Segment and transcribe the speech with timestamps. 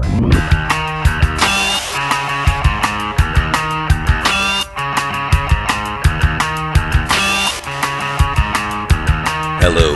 [0.00, 0.14] Hello,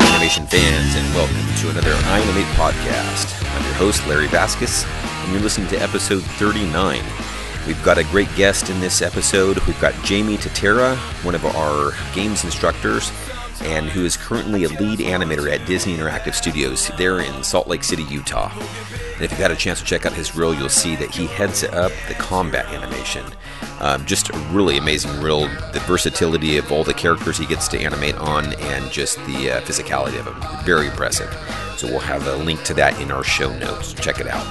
[0.01, 3.49] animation fans, and welcome to another iAnimate podcast.
[3.55, 4.85] I'm your host, Larry Vasquez,
[5.23, 7.05] and you're listening to episode 39.
[7.69, 9.61] We've got a great guest in this episode.
[9.67, 13.13] We've got Jamie Titera, one of our games instructors,
[13.65, 17.85] and who is currently a lead animator at Disney Interactive Studios there in Salt Lake
[17.85, 18.51] City, Utah.
[19.15, 21.27] And if you've had a chance to check out his reel, you'll see that he
[21.27, 23.25] heads up the combat animation.
[23.81, 25.49] Um, just a really amazing reel.
[25.73, 29.61] The versatility of all the characters he gets to animate on, and just the uh,
[29.63, 30.65] physicality of them.
[30.65, 31.33] Very impressive.
[31.77, 33.93] So we'll have a link to that in our show notes.
[33.95, 34.47] Check it out.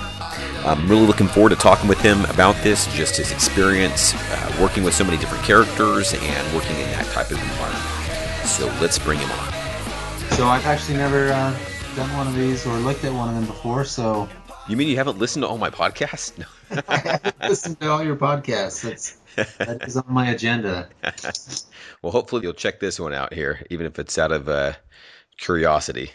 [0.65, 4.83] I'm really looking forward to talking with him about this, just his experience uh, working
[4.83, 7.90] with so many different characters and working in that type of environment.
[8.45, 9.53] So let's bring him on.
[10.31, 11.57] So I've actually never uh,
[11.95, 13.83] done one of these or looked at one of them before.
[13.85, 14.27] So
[14.67, 16.37] You mean you haven't listened to all my podcasts?
[16.71, 16.81] No.
[16.87, 18.81] I haven't listened to all your podcasts.
[18.81, 19.17] That's
[19.57, 20.89] that is on my agenda.
[22.01, 24.73] well, hopefully you'll check this one out here, even if it's out of uh,
[25.37, 26.11] curiosity.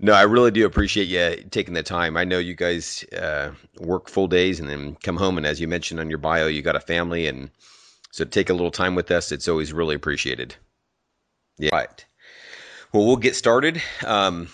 [0.00, 2.16] no, I really do appreciate you taking the time.
[2.16, 5.68] I know you guys uh, work full days and then come home, and as you
[5.68, 7.50] mentioned on your bio, you got a family, and
[8.14, 9.32] so take a little time with us.
[9.32, 10.54] It's always really appreciated.
[11.58, 11.70] Yeah.
[11.72, 12.04] Right.
[12.92, 13.82] Well, we'll get started.
[14.06, 14.46] Um,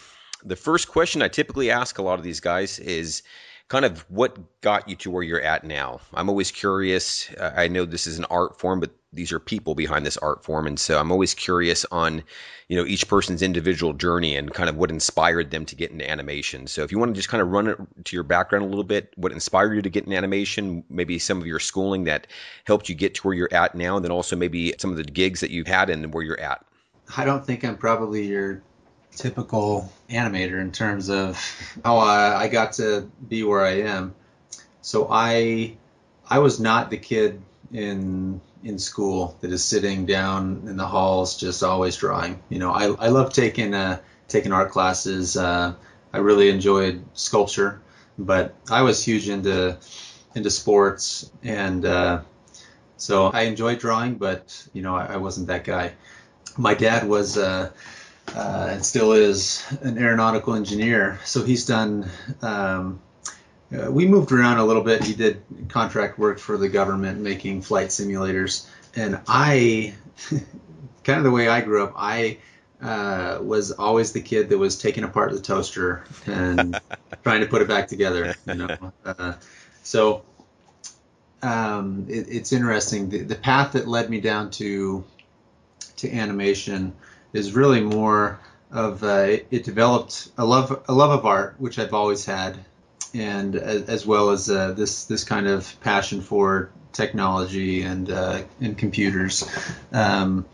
[0.42, 3.22] the first question I typically ask a lot of these guys is
[3.68, 6.00] kind of what got you to where you're at now.
[6.14, 7.30] I'm always curious.
[7.34, 10.44] Uh, I know this is an art form, but these are people behind this art
[10.44, 12.22] form, and so I'm always curious on,
[12.68, 16.08] you know, each person's individual journey and kind of what inspired them to get into
[16.08, 16.66] animation.
[16.66, 18.84] So if you want to just kind of run it to your background a little
[18.84, 22.28] bit, what inspired you to get in animation, maybe some of your schooling that
[22.64, 25.04] helped you get to where you're at now, and then also maybe some of the
[25.04, 26.64] gigs that you've had and where you're at.
[27.16, 28.62] I don't think I'm probably your
[29.16, 31.36] typical animator in terms of
[31.84, 34.14] how I, I got to be where I am.
[34.82, 35.76] So I
[36.28, 41.38] I was not the kid in in school that is sitting down in the halls
[41.38, 42.42] just always drawing.
[42.48, 45.36] You know, I, I love taking uh, taking art classes.
[45.36, 45.74] Uh,
[46.12, 47.80] I really enjoyed sculpture,
[48.18, 49.78] but I was huge into
[50.34, 52.20] into sports, and uh,
[52.96, 55.92] so I enjoyed drawing, but you know, I, I wasn't that guy.
[56.56, 57.36] My dad was.
[57.36, 57.70] Uh,
[58.34, 61.18] uh, and still is an aeronautical engineer.
[61.24, 62.08] So he's done.
[62.42, 63.00] Um,
[63.72, 65.04] uh, we moved around a little bit.
[65.04, 68.68] He did contract work for the government, making flight simulators.
[68.96, 69.94] And I,
[71.04, 72.38] kind of the way I grew up, I
[72.82, 76.80] uh, was always the kid that was taking apart the toaster and
[77.22, 78.34] trying to put it back together.
[78.46, 79.34] You know, uh,
[79.82, 80.24] so
[81.42, 83.08] um, it, it's interesting.
[83.08, 85.04] The, the path that led me down to
[85.96, 86.94] to animation
[87.32, 91.78] is really more of uh, it, it, developed a love a love of art, which
[91.78, 92.64] I've always had,
[93.14, 98.76] and as, well as uh, this this kind of passion for technology and uh, and
[98.76, 99.48] computers.
[99.92, 100.46] Um,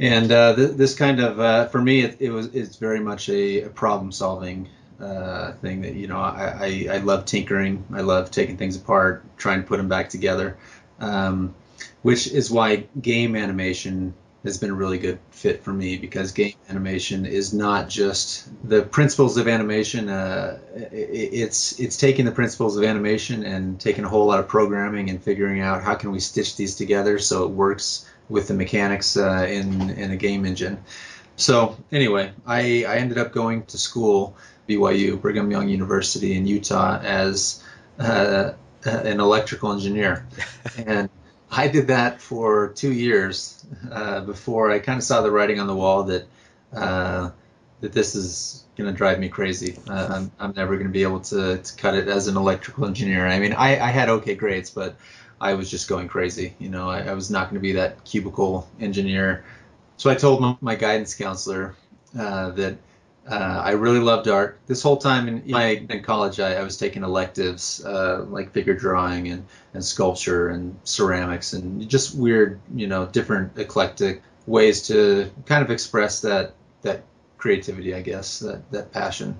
[0.00, 3.28] and uh, th- this kind of uh, for me it, it, was it's very much
[3.28, 4.68] a, a problem solving
[5.00, 9.24] uh, thing that you know I, I, I love tinkering I love taking things apart
[9.36, 10.56] trying to put them back together
[11.00, 11.54] um,
[12.02, 14.14] which is why game animation
[14.44, 18.82] has been a really good fit for me because game animation is not just the
[18.82, 20.08] principles of animation.
[20.08, 20.58] Uh,
[20.92, 25.22] it's it's taking the principles of animation and taking a whole lot of programming and
[25.22, 29.46] figuring out how can we stitch these together so it works with the mechanics uh,
[29.48, 30.82] in in a game engine.
[31.36, 34.36] So anyway, I I ended up going to school
[34.68, 37.62] BYU Brigham Young University in Utah as
[37.98, 38.52] uh,
[38.84, 40.26] an electrical engineer
[40.86, 41.08] and
[41.50, 45.66] I did that for two years uh, before I kind of saw the writing on
[45.66, 46.26] the wall that
[46.72, 47.30] uh,
[47.80, 49.78] that this is going to drive me crazy.
[49.88, 52.86] Uh, I'm, I'm never going to be able to, to cut it as an electrical
[52.86, 53.26] engineer.
[53.26, 54.96] I mean, I, I had okay grades, but
[55.40, 56.54] I was just going crazy.
[56.58, 59.44] You know, I, I was not going to be that cubicle engineer.
[59.96, 61.76] So I told my, my guidance counselor
[62.18, 62.76] uh, that
[63.28, 64.58] uh, I really loved art.
[64.66, 68.74] This whole time in, my, in college, I, I was taking electives uh, like figure
[68.74, 75.30] drawing and, and sculpture and ceramics and just weird, you know, different eclectic ways to
[75.44, 77.02] kind of express that that
[77.36, 79.36] creativity, I guess, that that passion.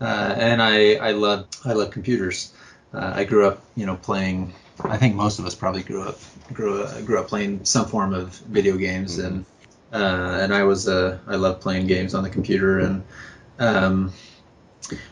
[0.00, 2.52] Uh, and I I love I love computers.
[2.94, 4.54] Uh, I grew up, you know, playing.
[4.82, 6.18] I think most of us probably grew up
[6.52, 9.26] grew up, grew up playing some form of video games mm-hmm.
[9.26, 9.44] and
[9.92, 13.02] uh, and I was uh, I love playing games on the computer, and
[13.58, 14.12] um,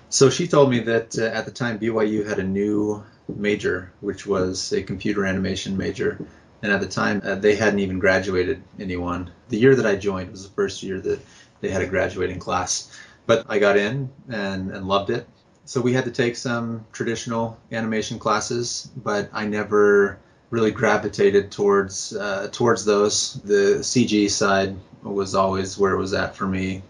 [0.09, 4.27] so she told me that uh, at the time BYU had a new major, which
[4.27, 6.19] was a computer animation major,
[6.63, 9.31] and at the time uh, they hadn't even graduated anyone.
[9.49, 11.21] The year that I joined was the first year that
[11.61, 12.95] they had a graduating class,
[13.27, 15.27] but I got in and, and loved it.
[15.65, 20.19] so we had to take some traditional animation classes, but I never
[20.51, 23.35] really gravitated towards uh, towards those.
[23.45, 26.83] The CG side was always where it was at for me.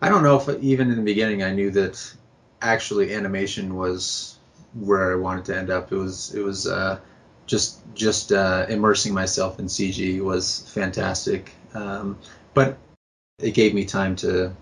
[0.00, 2.14] I don't know if even in the beginning I knew that
[2.60, 4.38] actually animation was
[4.74, 5.92] where I wanted to end up.
[5.92, 6.98] It was it was uh,
[7.46, 11.52] just just uh, immersing myself in CG was fantastic.
[11.74, 12.18] Um,
[12.54, 12.78] but
[13.38, 14.54] it gave me time to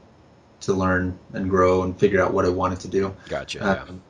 [0.60, 3.14] to learn and grow and figure out what I wanted to do.
[3.28, 3.82] Gotcha.
[3.88, 4.02] Um,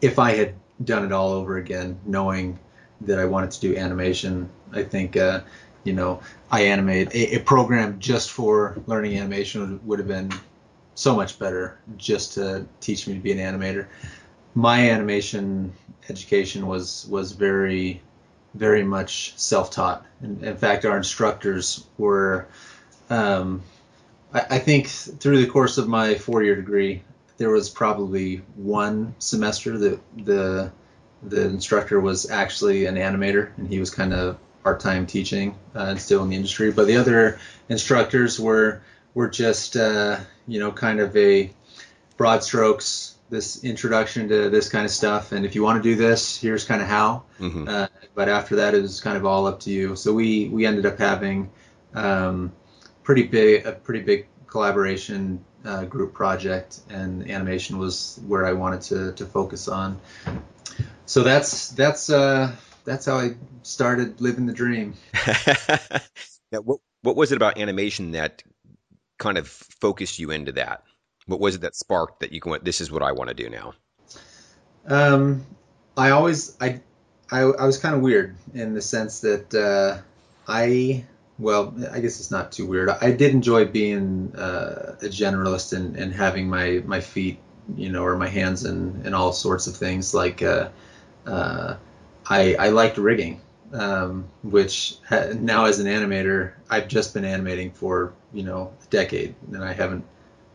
[0.00, 0.54] if I had
[0.84, 2.58] done it all over again, knowing
[3.06, 5.40] that I wanted to do animation, I think uh,
[5.84, 6.20] you know
[6.50, 10.32] iAnimate a, a, program just for learning animation would, would have been
[10.94, 13.86] so much better just to teach me to be an animator.
[14.54, 15.72] My animation
[16.08, 18.02] education was was very
[18.54, 20.04] very much self-taught.
[20.22, 22.46] In, in fact, our instructors were
[23.08, 23.62] um,
[24.32, 27.02] I, I think through the course of my four-year degree,
[27.38, 30.70] there was probably one semester that the
[31.22, 36.00] the instructor was actually an animator, and he was kind of part-time teaching uh, and
[36.00, 36.72] still in the industry.
[36.72, 37.38] But the other
[37.68, 38.82] instructors were
[39.14, 41.52] were just uh, you know kind of a
[42.16, 45.96] broad strokes, this introduction to this kind of stuff, and if you want to do
[45.96, 47.24] this, here's kind of how.
[47.40, 47.68] Mm-hmm.
[47.68, 49.96] Uh, but after that, it was kind of all up to you.
[49.96, 51.50] So we we ended up having
[51.94, 52.52] um,
[53.02, 58.82] pretty big a pretty big collaboration uh, group project, and animation was where I wanted
[58.82, 60.00] to to focus on.
[61.06, 62.54] So that's that's uh,
[62.84, 64.94] that's how I started living the dream.
[66.52, 68.42] now, what what was it about animation that
[69.18, 70.84] kind of focused you into that?
[71.26, 73.48] What was it that sparked that you went, this is what I want to do
[73.48, 73.74] now?
[74.86, 75.46] Um,
[75.96, 76.80] I always I
[77.30, 80.02] I, I was kind of weird in the sense that uh,
[80.46, 81.04] I
[81.38, 82.88] well, I guess it's not too weird.
[82.88, 87.38] I did enjoy being uh, a generalist and, and having my, my feet,
[87.74, 90.14] you know, or my hands in, in all sorts of things.
[90.14, 90.68] Like, uh,
[91.26, 91.76] uh,
[92.26, 93.40] I, I liked rigging,
[93.72, 98.86] um, which ha- now as an animator, I've just been animating for, you know, a
[98.86, 100.04] decade, and I haven't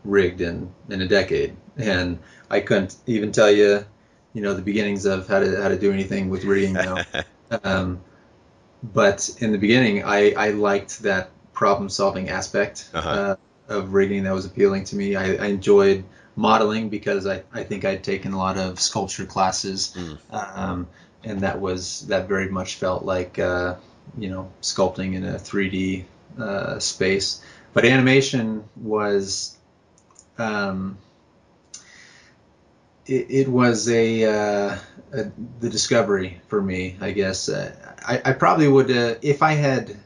[0.04, 1.56] rigged in, in a decade.
[1.76, 2.18] And
[2.50, 3.84] I couldn't even tell you,
[4.32, 7.04] you know, the beginnings of how to, how to do anything with rigging now.
[7.64, 8.00] um,
[8.82, 13.10] but in the beginning, I, I liked that problem solving aspect uh-huh.
[13.10, 13.36] uh,
[13.68, 15.16] of rigging that was appealing to me.
[15.16, 16.04] I, I, enjoyed
[16.38, 20.18] modeling because I, I think I'd taken a lot of sculpture classes, mm.
[20.32, 20.86] um,
[21.24, 23.74] and that was that very much felt like uh,
[24.16, 26.04] you know sculpting in a 3D
[26.38, 27.42] uh, space.
[27.74, 29.56] But animation was
[30.38, 30.98] um,
[33.04, 34.78] it, it was a, uh,
[35.12, 35.24] a,
[35.58, 37.48] the discovery for me, I guess.
[37.48, 37.74] Uh,
[38.06, 39.96] I, I, probably would uh, if I had.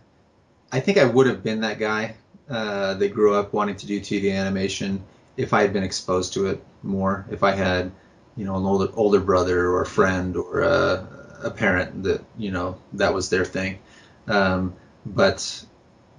[0.73, 2.15] I think I would have been that guy
[2.49, 5.05] uh, that grew up wanting to do 2D animation
[5.37, 7.27] if I had been exposed to it more.
[7.31, 7.93] If I had,
[8.37, 11.09] you know, an older older brother or a friend or a,
[11.45, 13.79] a parent that you know that was their thing.
[14.29, 14.75] Um,
[15.05, 15.65] but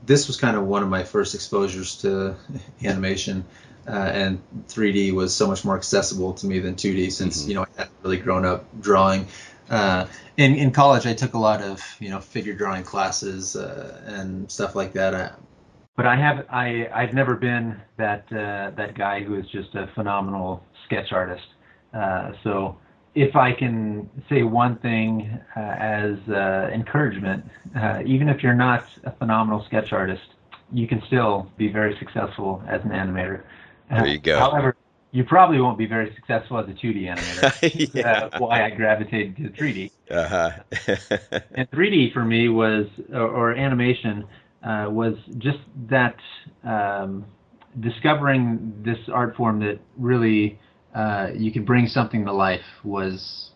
[0.05, 2.35] this was kind of one of my first exposures to
[2.83, 3.45] animation
[3.87, 7.49] uh, and 3D was so much more accessible to me than 2D since mm-hmm.
[7.49, 9.27] you know I hadn't really grown up drawing.
[9.69, 10.07] Uh,
[10.37, 14.51] in in college, I took a lot of you know figure drawing classes uh, and
[14.51, 15.15] stuff like that.
[15.15, 15.31] I,
[15.95, 19.87] but I have I I've never been that uh, that guy who is just a
[19.95, 21.45] phenomenal sketch artist.
[21.93, 22.77] Uh, so
[23.15, 26.17] if I can say one thing uh, as
[26.73, 27.45] encouragement,
[28.05, 30.23] even if you're not a phenomenal sketch artist,
[30.71, 33.43] you can still be very successful as an animator.
[33.91, 34.39] There you go.
[34.39, 34.75] However,
[35.13, 37.93] you probably won't be very successful as a 2D animator.
[37.93, 38.29] yeah.
[38.33, 39.91] uh, why I gravitated to 3D.
[40.09, 40.51] Uh-huh.
[41.53, 44.25] and 3D for me was, or, or animation,
[44.63, 46.15] uh, was just that
[46.63, 47.25] um,
[47.79, 50.59] discovering this art form that really
[50.95, 53.51] uh, you could bring something to life was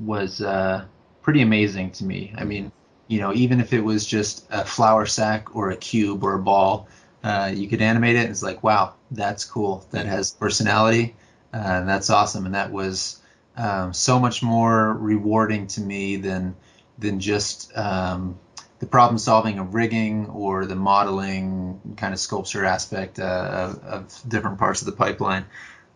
[0.00, 0.84] was uh,
[1.22, 2.32] pretty amazing to me.
[2.36, 2.70] I mean,
[3.08, 6.42] you know, even if it was just a flour sack or a cube or a
[6.42, 6.88] ball,
[7.24, 11.16] uh, you could animate it and it's like wow that's cool that has personality
[11.54, 13.20] uh, that's awesome and that was
[13.56, 16.54] um, so much more rewarding to me than
[16.98, 18.38] than just um,
[18.80, 24.22] the problem solving of rigging or the modeling kind of sculpture aspect uh, of, of,
[24.28, 25.44] different parts of the pipeline.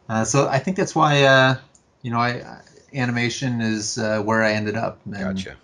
[0.09, 1.57] Uh, so I think that's why uh,
[2.03, 2.61] you know I
[2.95, 5.01] animation is where I ended up.
[5.05, 5.57] And, gotcha.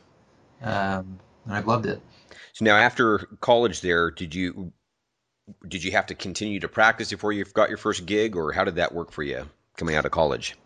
[0.63, 2.01] um, and I've loved it.
[2.53, 4.73] So now after college there did you
[5.67, 8.65] did you have to continue to practice before you got your first gig, or how
[8.65, 10.57] did that work for you coming out of college?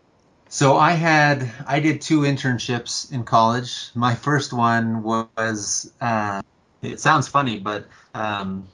[0.51, 3.91] So I had I did two internships in college.
[3.93, 6.41] My first one was uh,
[6.81, 8.67] it sounds funny, but um,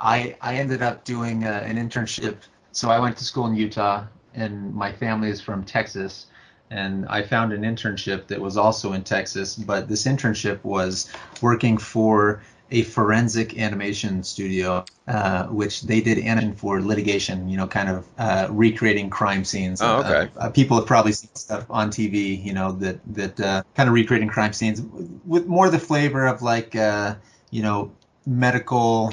[0.00, 2.38] I I ended up doing uh, an internship.
[2.72, 6.26] So I went to school in Utah, and my family is from Texas.
[6.70, 11.12] And I found an internship that was also in Texas, but this internship was
[11.42, 17.66] working for a forensic animation studio, uh, which they did animation for litigation, you know,
[17.66, 19.82] kind of uh, recreating crime scenes.
[19.82, 20.30] Oh, okay.
[20.36, 23.94] Uh, people have probably seen stuff on TV, you know, that that uh, kind of
[23.94, 24.80] recreating crime scenes
[25.26, 27.16] with more the flavor of like, uh,
[27.50, 27.92] you know,
[28.26, 29.12] medical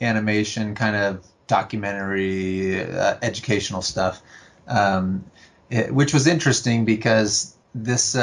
[0.00, 4.20] animation, kind of documentary, uh, educational stuff,
[4.66, 5.24] um,
[5.70, 8.16] it, which was interesting because this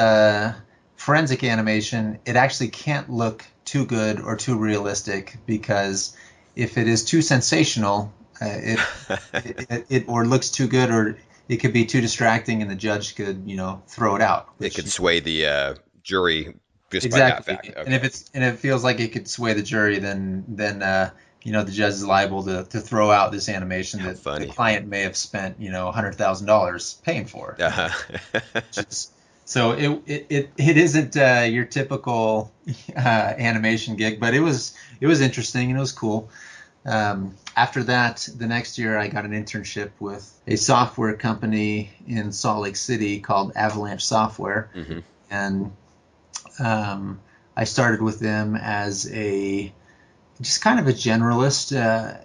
[0.95, 6.15] forensic animation, it actually can't look too good or too realistic because
[6.55, 11.17] if it is too sensational, uh, it, it, it, it, or looks too good or
[11.47, 14.49] it could be too distracting and the judge could you know throw it out.
[14.57, 16.55] Which, it could sway the uh, jury
[16.91, 17.55] just exactly.
[17.55, 17.77] by that fact.
[17.77, 17.85] Okay.
[17.85, 21.11] And if it's and it feels like it could sway the jury, then then uh,
[21.43, 24.45] you know the judge is liable to, to throw out this animation How that funny.
[24.45, 27.57] the client may have spent you know hundred thousand dollars paying for.
[27.59, 27.89] Uh-huh.
[29.45, 32.51] so it it, it, it isn't uh, your typical
[32.97, 36.29] uh, animation gig, but it was it was interesting and it was cool.
[36.85, 42.31] Um, after that, the next year I got an internship with a software company in
[42.31, 44.99] Salt Lake City called Avalanche Software, mm-hmm.
[45.29, 45.71] and
[46.59, 47.19] um,
[47.55, 49.71] I started with them as a
[50.41, 51.75] just kind of a generalist.
[51.75, 52.17] Uh,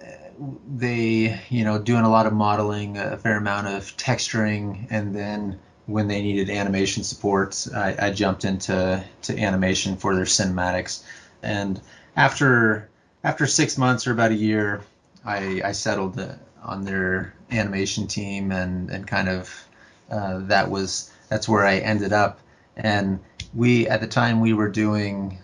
[0.75, 5.59] they, you know, doing a lot of modeling, a fair amount of texturing, and then
[5.87, 11.03] when they needed animation support, I, I, jumped into to animation for their cinematics.
[11.43, 11.81] And
[12.17, 12.89] after
[13.25, 14.83] after six months or about a year,
[15.25, 16.21] I, I settled
[16.63, 19.69] on their animation team, and and kind of
[20.11, 22.41] uh, that was that's where I ended up.
[22.77, 23.21] And
[23.55, 25.39] we at the time we were doing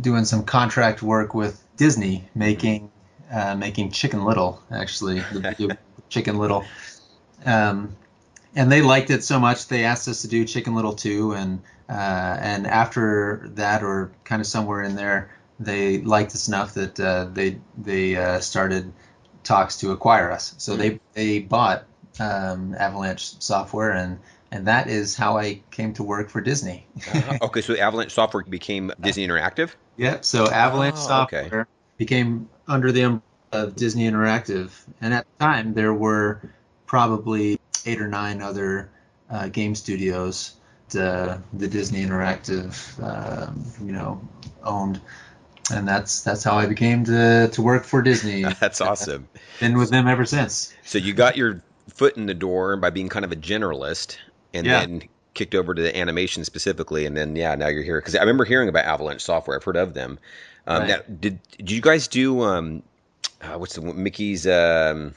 [0.00, 2.90] doing some contract work with Disney, making
[3.32, 6.64] uh, making Chicken Little actually, the Chicken Little.
[7.44, 7.96] Um,
[8.56, 11.62] and they liked it so much they asked us to do Chicken Little too, and
[11.88, 15.30] uh, and after that, or kind of somewhere in there,
[15.60, 18.92] they liked us enough that uh, they they uh, started
[19.42, 20.54] talks to acquire us.
[20.58, 21.84] So they they bought
[22.20, 24.18] um, Avalanche Software, and
[24.52, 26.86] and that is how I came to work for Disney.
[27.12, 29.74] uh, okay, so Avalanche Software became Disney Interactive.
[29.96, 30.24] Yep.
[30.24, 31.70] So Avalanche Oh, Software okay.
[31.98, 34.70] became under the umbrella of Disney Interactive,
[35.00, 36.40] and at the time there were
[36.86, 38.90] probably eight or nine other
[39.30, 40.54] uh, game studios
[40.96, 44.20] uh, the Disney Interactive, um, you know,
[44.62, 45.00] owned,
[45.72, 48.42] and that's that's how I became to to work for Disney.
[48.60, 49.28] That's awesome.
[49.60, 50.72] Been with them ever since.
[50.84, 51.62] So you got your
[51.94, 54.18] foot in the door by being kind of a generalist,
[54.52, 54.80] and Yeah.
[54.80, 58.20] then kicked over to the animation specifically, and then yeah, now you're here because I
[58.20, 59.56] remember hearing about Avalanche Software.
[59.56, 60.18] I've heard of them.
[60.66, 60.88] Um, Right.
[60.88, 62.82] now, did did you guys do um,
[63.40, 65.14] uh, what's the Mickey's um,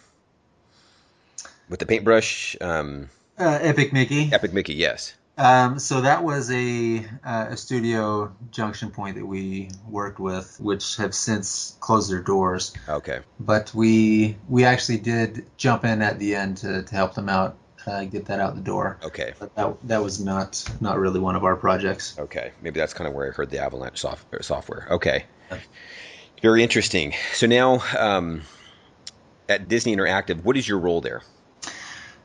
[1.70, 2.56] with the paintbrush?
[2.62, 3.10] Um,
[3.40, 4.30] Uh, Epic Mickey.
[4.34, 5.14] Epic Mickey, yes.
[5.38, 10.96] Um, so that was a, uh, a studio Junction Point that we worked with, which
[10.98, 12.74] have since closed their doors.
[12.90, 17.30] Okay, But we we actually did jump in at the end to, to help them
[17.30, 17.56] out,
[17.86, 18.98] uh, get that out the door.
[19.04, 22.18] okay, But that, that was not not really one of our projects.
[22.18, 22.52] okay.
[22.64, 24.88] Maybe that's kind of where I heard the Avalanche soft, software.
[24.90, 25.60] Okay, Yeah.
[26.42, 27.14] very interesting.
[27.36, 28.42] So now um,
[29.48, 31.22] at Disney Interactive, what is your role there?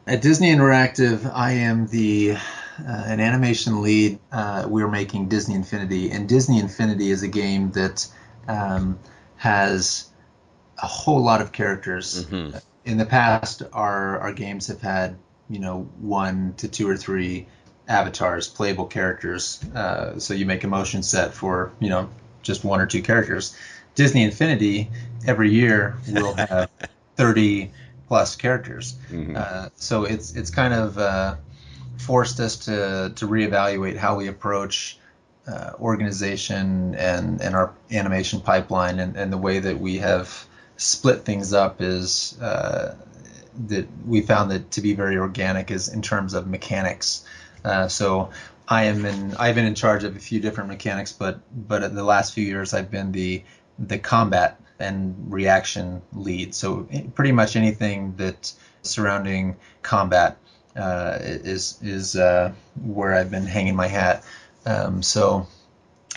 [0.06, 4.18] At Disney Interactive, I am the uh, an animation lead.
[4.32, 8.08] Uh, we're making Disney Infinity, and Disney Infinity is a game that
[8.48, 8.98] um,
[9.36, 10.08] has
[10.82, 12.24] a whole lot of characters.
[12.24, 12.60] Mhm.
[12.84, 15.16] In the past, our our games have had
[15.48, 17.46] you know one to two or three
[17.86, 19.62] avatars, playable characters.
[19.72, 22.08] Uh, so you make a motion set for you know
[22.42, 23.54] just one or two characters.
[23.94, 24.90] Disney Infinity
[25.26, 26.70] every year will have
[27.16, 27.70] 30
[28.12, 28.96] plus characters.
[29.10, 29.34] Mhm.
[29.34, 31.36] Uh, so it's it's kind of uh,
[31.96, 34.98] forced us to to reevaluate how we approach
[35.48, 40.28] uh, organization and and our animation pipeline and, and the way that we have
[40.76, 42.94] split things up is uh,
[43.68, 47.24] that we found that to be very organic is in terms of mechanics.
[47.64, 48.28] Uh, so
[48.68, 51.94] I am in I've been in charge of a few different mechanics, but but in
[51.94, 53.42] the last few years I've been the
[53.78, 56.54] the combat and reaction lead.
[56.54, 60.36] So eh, pretty much anything that surrounding combat
[60.76, 64.24] uh, is is uh, where I've been hanging my hat.
[64.66, 65.46] Um, so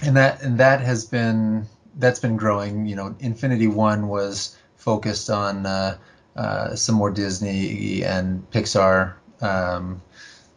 [0.03, 1.67] and that and that has been
[1.98, 2.86] that's been growing.
[2.86, 5.98] You know, Infinity One was focused on uh,
[6.36, 10.01] uh, some more Disney and Pixar um,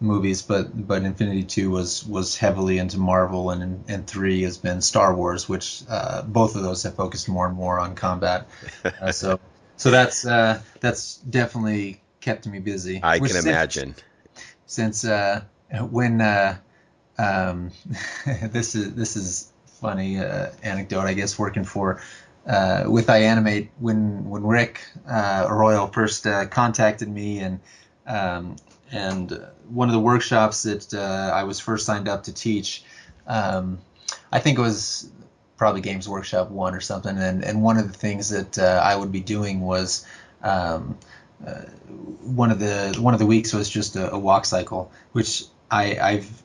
[0.01, 4.81] movies, but but Infinity Two was was heavily into Marvel, and and three has been
[4.81, 8.49] Star Wars, which uh, both of those have focused more and more on combat.
[9.01, 9.39] Uh, so
[9.77, 13.01] so that's uh, that's definitely kept me busy.
[13.03, 13.95] I can imagine.
[14.67, 15.43] Since uh,
[15.91, 16.59] when uh,
[17.19, 17.71] um,
[18.43, 22.01] this is this is funny uh, anecdote, I guess, working for
[22.47, 27.61] uh, with iAnimate when when Rick uh, Arroyo first uh, contacted me and
[28.07, 28.57] um,
[28.91, 32.83] and one of the workshops that uh, I was first signed up to teach,
[33.27, 33.79] um,
[34.33, 35.11] I think it was
[35.57, 38.97] probably Games Workshop one or something, and and one of the things that uh, I
[38.97, 40.07] would be doing was
[40.43, 40.99] um,
[41.47, 41.63] uh,
[42.23, 45.99] one of the one of the weeks was just a, a walk cycle, which I,
[45.99, 46.43] I've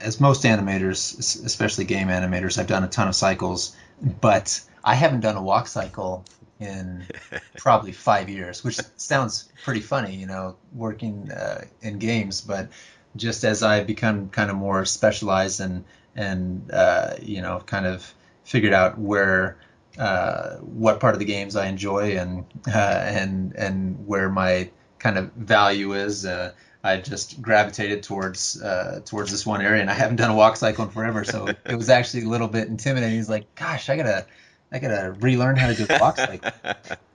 [0.00, 3.74] as most animators, especially game animators, I've done a ton of cycles,
[4.20, 6.24] but I haven't done a walk cycle
[6.60, 7.04] in
[7.58, 12.40] probably five years, which sounds pretty funny, you know, working uh, in games.
[12.40, 12.68] But
[13.16, 15.84] just as I've become kind of more specialized and
[16.14, 18.12] and uh, you know, kind of
[18.44, 19.58] figured out where
[19.98, 25.18] uh, what part of the games I enjoy and uh, and and where my kind
[25.18, 26.24] of value is.
[26.24, 30.34] Uh, I just gravitated towards uh, towards this one area, and I haven't done a
[30.34, 33.16] walk cycle in forever, so it was actually a little bit intimidating.
[33.16, 34.26] He's like, "Gosh, I gotta
[34.70, 36.50] I gotta relearn how to do a walk cycle,"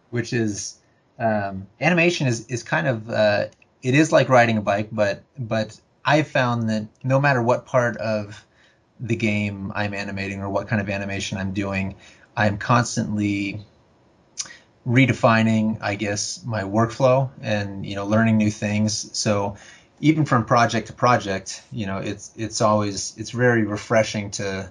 [0.09, 0.77] which is
[1.19, 3.45] um, animation is is kind of uh,
[3.81, 7.97] it is like riding a bike, but but I've found that no matter what part
[7.97, 8.45] of
[8.99, 11.95] the game I'm animating or what kind of animation I'm doing,
[12.35, 13.65] I'm constantly
[14.87, 19.17] redefining, I guess, my workflow and you know learning new things.
[19.17, 19.57] So
[19.99, 24.69] even from project to project, you know, it's it's always it's very refreshing to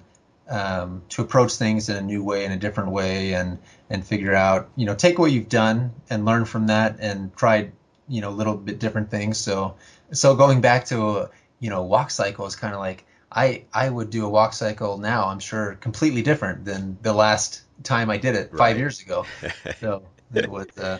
[0.49, 3.59] um, to approach things in a new way, in a different way, and
[3.89, 7.71] and figure out, you know, take what you've done and learn from that, and try,
[8.07, 9.37] you know, a little bit different things.
[9.37, 9.75] So
[10.11, 14.09] so going back to you know walk cycle is kind of like I I would
[14.09, 15.27] do a walk cycle now.
[15.27, 19.25] I'm sure completely different than the last time I did it five years ago.
[19.79, 20.99] so it was uh,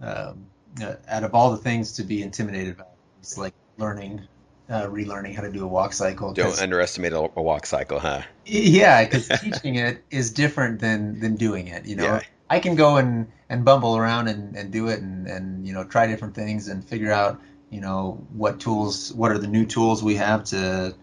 [0.00, 0.46] um,
[0.82, 2.84] uh, out of all the things to be intimidated by,
[3.20, 4.26] it's like learning,
[4.70, 6.32] uh, relearning how to do a walk cycle.
[6.32, 8.22] Don't underestimate a, a, walk cycle, huh?
[8.46, 11.86] Yeah, because teaching it is different than than doing it.
[11.86, 12.20] You know, yeah.
[12.48, 15.84] I can go and and bumble around and, and do it and and you know
[15.84, 17.40] try different things and figure out
[17.70, 20.94] you know what tools, what are the new tools we have to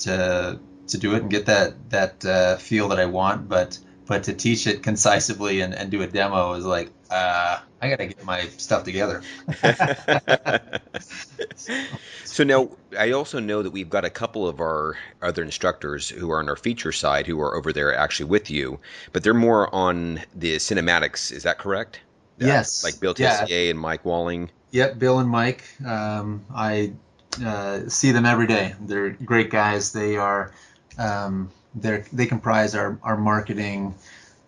[0.00, 3.78] to to do it and get that that uh, feel that I want, but
[4.10, 8.00] but to teach it concisely and, and do a demo is like uh, I got
[8.00, 9.22] to get my stuff together.
[12.24, 16.28] so now I also know that we've got a couple of our other instructors who
[16.32, 18.80] are on our feature side who are over there actually with you,
[19.12, 21.30] but they're more on the cinematics.
[21.30, 22.00] Is that correct?
[22.36, 22.82] Yes.
[22.82, 23.70] Uh, like Bill Tessier yeah.
[23.70, 24.50] and Mike Walling.
[24.72, 25.62] Yep, Bill and Mike.
[25.86, 26.94] Um, I
[27.40, 28.74] uh, see them every day.
[28.80, 29.92] They're great guys.
[29.92, 30.50] They are.
[30.98, 33.94] Um, they they comprise our our marketing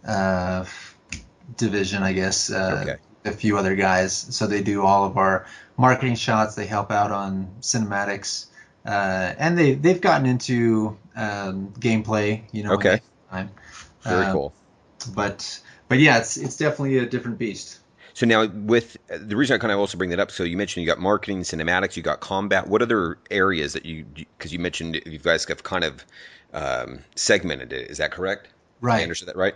[0.06, 0.64] uh,
[1.56, 2.50] division, I guess.
[2.50, 2.96] Uh, okay.
[3.24, 6.56] A few other guys, so they do all of our marketing shots.
[6.56, 8.46] They help out on cinematics,
[8.84, 12.42] uh, and they they've gotten into um, gameplay.
[12.50, 12.72] You know.
[12.72, 13.00] Okay.
[14.02, 14.52] Very uh, cool.
[15.14, 17.78] But but yeah, it's it's definitely a different beast.
[18.14, 20.82] So now, with the reason I kind of also bring that up, so you mentioned
[20.84, 22.66] you got marketing, cinematics, you got combat.
[22.66, 26.04] What other areas that you, because you mentioned you guys have kind of
[26.52, 27.90] um, segmented it.
[27.90, 28.48] Is that correct?
[28.80, 29.00] Right.
[29.00, 29.54] I understood that right?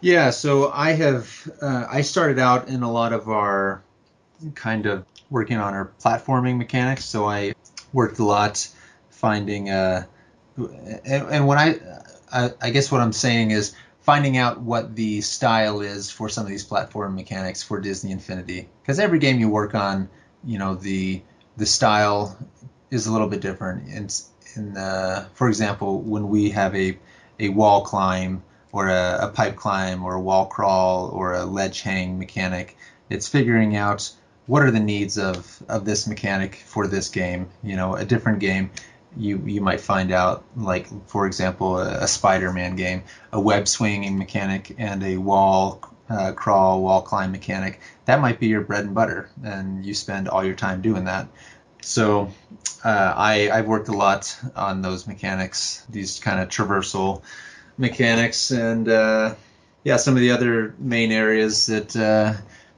[0.00, 0.30] Yeah.
[0.30, 3.82] So I have uh, I started out in a lot of our
[4.54, 7.04] kind of working on our platforming mechanics.
[7.04, 7.54] So I
[7.92, 8.68] worked a lot
[9.10, 10.04] finding uh,
[10.56, 11.80] and, and when I,
[12.32, 16.44] I I guess what I'm saying is finding out what the style is for some
[16.44, 20.08] of these platform mechanics for Disney Infinity because every game you work on,
[20.44, 21.22] you know the
[21.56, 22.38] the style
[22.90, 23.88] is a little bit different.
[23.88, 24.22] And
[24.56, 26.98] in the, for example, when we have a,
[27.38, 31.82] a wall climb or a, a pipe climb or a wall crawl or a ledge
[31.82, 32.76] hang mechanic,
[33.08, 34.10] it's figuring out
[34.46, 37.48] what are the needs of, of this mechanic for this game.
[37.62, 38.70] You know, a different game,
[39.16, 44.18] you you might find out, like for example, a, a Spider-Man game, a web swinging
[44.18, 47.80] mechanic and a wall uh, crawl, wall climb mechanic.
[48.04, 51.28] That might be your bread and butter, and you spend all your time doing that.
[51.82, 52.32] So
[52.84, 57.22] uh, I, I've worked a lot on those mechanics, these kind of traversal
[57.78, 59.34] mechanics, and uh,
[59.84, 62.34] yeah, some of the other main areas that uh,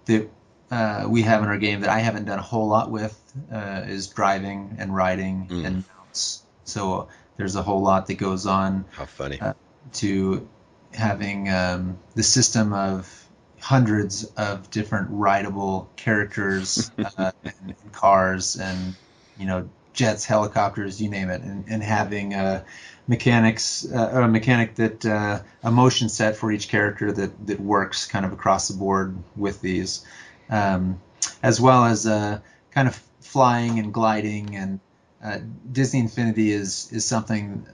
[0.07, 0.29] that
[0.71, 3.19] uh, we have in our game that I haven't done a whole lot with
[3.53, 5.67] uh, is driving and riding mm.
[5.67, 6.43] and mounts.
[6.65, 8.85] So there's a whole lot that goes on.
[8.93, 9.41] How funny.
[9.41, 9.55] Uh,
[9.95, 10.49] to
[10.95, 13.22] having um, the system of
[13.63, 18.95] hundreds of different rideable characters uh, and, cars and
[19.39, 22.65] you know jets, helicopters, you name it, and, and having uh,
[23.07, 28.07] mechanics uh, a mechanic that uh, a motion set for each character that that works
[28.07, 30.05] kind of across the board with these.
[30.51, 31.01] Um,
[31.43, 34.57] as well as uh, kind of flying and gliding.
[34.57, 34.81] And
[35.23, 35.39] uh,
[35.71, 37.67] Disney Infinity is is something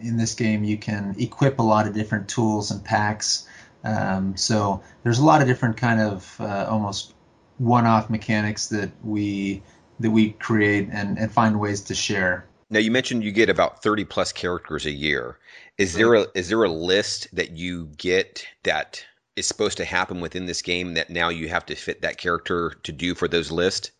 [0.00, 3.46] in this game you can equip a lot of different tools and packs.
[3.84, 7.14] Um, so there's a lot of different kind of uh, almost
[7.58, 9.62] one-off mechanics that we
[10.00, 12.46] that we create and, and find ways to share.
[12.68, 15.38] Now you mentioned you get about 30 plus characters a year.
[15.78, 19.04] Is there a is there a list that you get that
[19.36, 22.72] is supposed to happen within this game that now you have to fit that character
[22.82, 23.90] to do for those lists?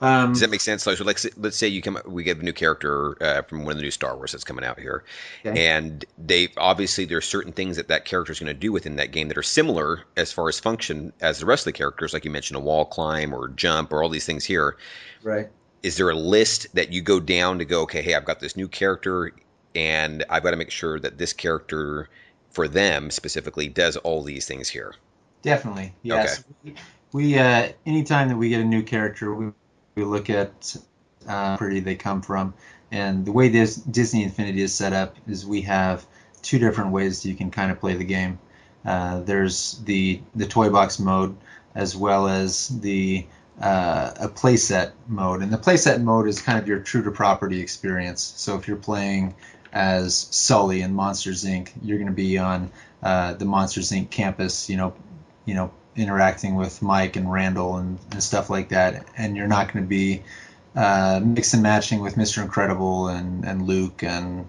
[0.00, 0.84] Um, Does that make sense?
[0.84, 3.78] So, like, let's say you come, we get a new character uh, from one of
[3.78, 5.04] the new Star Wars that's coming out here,
[5.44, 5.68] okay.
[5.68, 9.10] and they obviously there's certain things that that character is going to do within that
[9.10, 12.24] game that are similar as far as function as the rest of the characters, like
[12.24, 14.76] you mentioned, a wall climb or jump or all these things here.
[15.22, 15.48] Right.
[15.82, 17.82] Is there a list that you go down to go?
[17.82, 19.32] Okay, hey, I've got this new character,
[19.74, 22.08] and I've got to make sure that this character,
[22.50, 24.94] for them specifically, does all these things here.
[25.42, 26.44] Definitely, yes.
[26.64, 26.76] Okay.
[27.12, 29.52] We, we uh, anytime that we get a new character, we
[29.98, 30.76] we look at
[31.26, 32.54] uh, pretty they come from.
[32.90, 36.06] And the way this Disney Infinity is set up is we have
[36.40, 38.38] two different ways you can kind of play the game.
[38.84, 41.36] Uh, there's the the toy box mode
[41.74, 43.26] as well as the
[43.60, 47.60] uh, a playset mode, and the playset mode is kind of your true to property
[47.60, 48.22] experience.
[48.22, 49.34] So if you're playing
[49.72, 52.70] as Sully in Monsters Inc., you're going to be on
[53.02, 54.10] uh, the Monsters Inc.
[54.10, 54.94] campus, you know,
[55.48, 59.72] you know, interacting with Mike and Randall and, and stuff like that, and you're not
[59.72, 60.22] going to be
[60.76, 62.42] uh, mix and matching with Mr.
[62.42, 64.46] Incredible and, and Luke and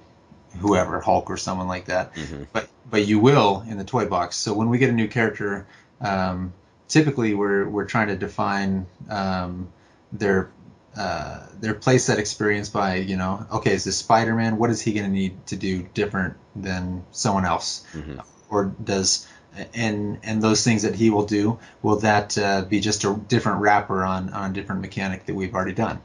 [0.60, 2.14] whoever Hulk or someone like that.
[2.16, 2.44] Mm-hmm.
[2.52, 4.36] But but you will in the toy box.
[4.36, 5.68] So when we get a new character,
[6.02, 6.54] um,
[6.90, 9.70] typically we're we're trying to define um,
[10.12, 10.52] their
[10.98, 15.06] uh, their playset experience by you know okay is this Spider-Man what is he going
[15.06, 18.20] to need to do different than someone else mm-hmm.
[18.50, 19.26] or does
[19.74, 23.62] and and those things that he will do will that uh, be just a different
[23.62, 26.02] wrapper on on a different mechanic that we've already done.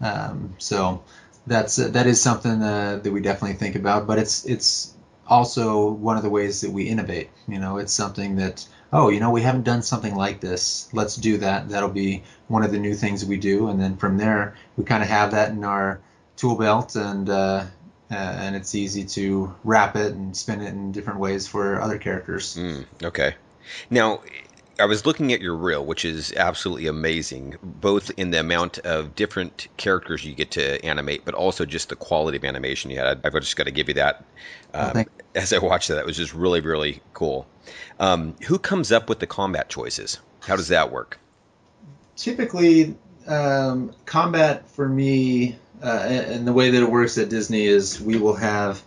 [0.00, 1.02] Um, so
[1.46, 4.94] that's uh, that is something uh, that we definitely think about but it's it's
[5.26, 7.30] also one of the ways that we innovate.
[7.48, 10.88] You know it's something that oh you know we haven't done something like this.
[10.92, 11.68] Let's do that.
[11.68, 13.68] That'll be one of the new things we do.
[13.68, 16.00] And then from there we kind of have that in our
[16.36, 17.64] tool belt and uh,
[18.10, 21.98] uh, and it's easy to wrap it and spin it in different ways for other
[21.98, 22.56] characters.
[22.56, 23.34] Mm, okay.
[23.90, 24.20] Now,
[24.78, 29.14] I was looking at your reel, which is absolutely amazing, both in the amount of
[29.14, 33.20] different characters you get to animate, but also just the quality of animation you had.
[33.24, 34.24] I've just got to give you that.
[34.74, 37.46] Um, oh, as I watched that, that was just really, really cool.
[37.98, 40.18] Um, who comes up with the combat choices?
[40.40, 41.18] How does that work?
[42.16, 42.94] Typically,
[43.26, 48.18] um, combat for me uh, and the way that it works at Disney is we
[48.18, 48.82] will have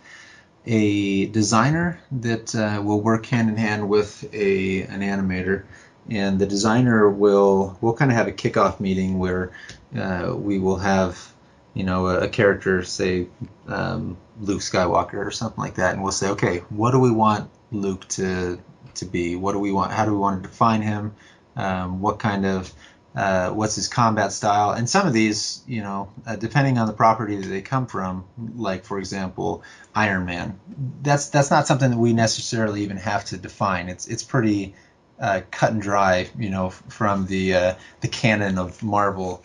[0.66, 5.64] a designer that uh, will work hand in hand with a an animator,
[6.08, 9.52] and the designer will will kind of have a kickoff meeting where
[9.98, 11.32] uh, we will have
[11.74, 13.26] you know a, a character say
[13.68, 17.50] um, Luke Skywalker or something like that, and we'll say okay, what do we want
[17.72, 18.58] Luke to
[18.94, 19.36] to be?
[19.36, 19.92] What do we want?
[19.92, 21.14] How do we want to define him?
[21.56, 22.72] Um, what kind of
[23.14, 26.92] uh, what's his combat style, and some of these, you know, uh, depending on the
[26.92, 30.60] property that they come from, like for example, Iron Man,
[31.02, 33.88] that's that's not something that we necessarily even have to define.
[33.88, 34.74] It's it's pretty
[35.18, 39.42] uh, cut and dry, you know, from the uh, the canon of Marvel,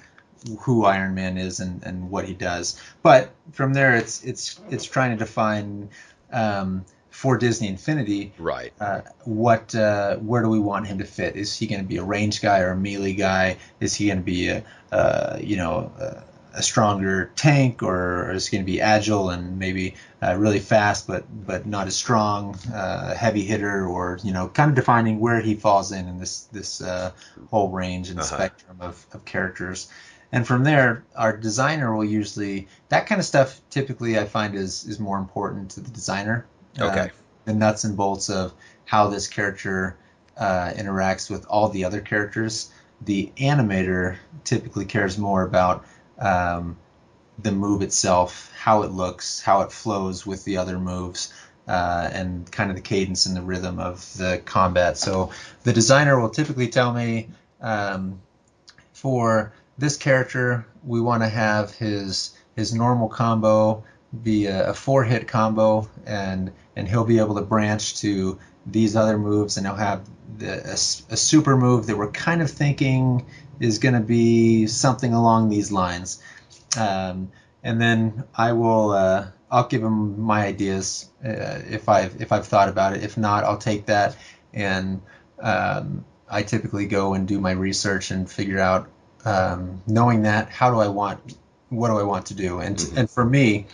[0.60, 2.80] who Iron Man is and, and what he does.
[3.01, 5.89] But from there, it's it's it's trying to define.
[6.32, 8.73] Um, for Disney Infinity, right?
[8.78, 11.38] Uh, what uh, where do we want him to fit?
[11.38, 13.58] Is he going to be a range guy or a melee guy?
[13.80, 16.23] Is he going to be a uh, you know a,
[16.56, 21.08] a, stronger tank, or is he going to be agile and maybe uh, really fast
[21.08, 25.39] but but not as strong, uh, heavy hitter, or you know kind of defining where
[25.39, 27.12] he falls in in this this uh,
[27.49, 28.36] whole range and uh-huh.
[28.36, 29.88] spectrum of, of characters.
[30.34, 33.62] And from there, our designer will usually that kind of stuff.
[33.69, 36.45] Typically, I find is is more important to the designer
[36.79, 36.99] Okay.
[36.99, 37.07] Uh,
[37.45, 38.53] the nuts and bolts of
[38.85, 39.97] how this character
[40.38, 42.71] uh, interacts with all the other characters.
[43.01, 45.85] The animator typically cares more about
[46.19, 46.77] um,
[47.39, 51.33] the move itself, how it looks, how it flows with the other moves,
[51.67, 54.97] uh, and kind of the cadence and the rhythm of the combat.
[54.97, 55.31] So
[55.63, 57.29] the designer will typically tell me
[57.61, 58.21] um,
[58.93, 63.83] for this character, we want to have his his normal combo
[64.23, 68.95] be a, a four hit combo, and and he'll be able to branch to these
[68.95, 70.73] other moves, and he'll have the, a,
[71.13, 73.25] a super move that we're kind of thinking
[73.60, 76.21] is going to be something along these lines.
[76.78, 77.32] Um,
[77.63, 82.47] and then I will uh, I'll give him my ideas uh, if I've if I've
[82.47, 83.04] thought about it.
[83.04, 84.17] If not, I'll take that
[84.54, 85.01] and
[85.39, 88.89] um, I typically go and do my research and figure out,
[89.25, 91.38] um, knowing that, how do I want,
[91.69, 92.60] what do I want to do?
[92.60, 92.97] And Mhm.
[92.97, 93.67] and for me,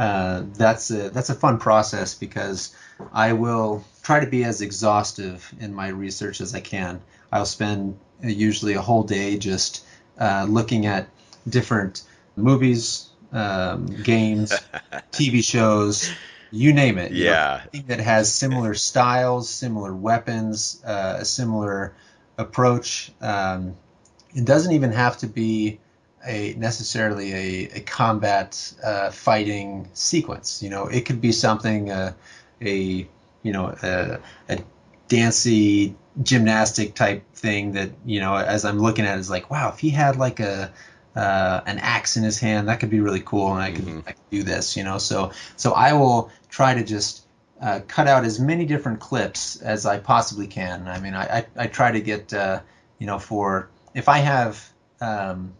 [0.00, 2.74] uh, that's a that's a fun process because
[3.12, 7.02] I will try to be as exhaustive in my research as I can.
[7.30, 9.84] I'll spend uh, usually a whole day just
[10.18, 11.08] uh, looking at
[11.46, 12.02] different
[12.34, 14.58] movies, um, games,
[15.12, 16.10] TV shows,
[16.50, 17.12] you name it.
[17.12, 17.60] you know, Yeah.
[17.86, 21.94] that has similar styles, similar weapons, uh, a similar
[22.38, 23.12] approach.
[23.20, 23.76] Um,
[24.34, 25.78] it doesn't even have to be
[26.26, 30.62] a necessarily a, a combat uh, fighting sequence.
[30.62, 32.12] You know, it could be something uh,
[32.60, 33.06] a
[33.42, 34.58] you know a, a
[35.08, 39.70] dancey gymnastic type thing that you know as I'm looking at it, is like wow
[39.70, 40.72] if he had like a
[41.16, 44.02] uh, an axe in his hand that could be really cool and I could, Mhm.
[44.06, 47.24] I could do this you know so so I will try to just
[47.60, 50.88] uh, cut out as many different clips as I possibly can.
[50.88, 52.60] I mean, I, I, I try to get, uh,
[52.98, 54.66] you know, for if I have
[55.00, 55.52] um,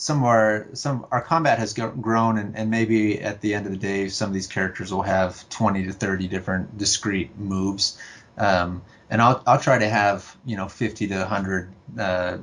[0.00, 3.72] some of our some our combat has grown, and, and maybe at the end of
[3.72, 7.98] the day, some of these characters will have 20 to 30 different discrete moves,
[8.38, 12.38] um, and I'll I'll try to have you know 50 to 100 uh,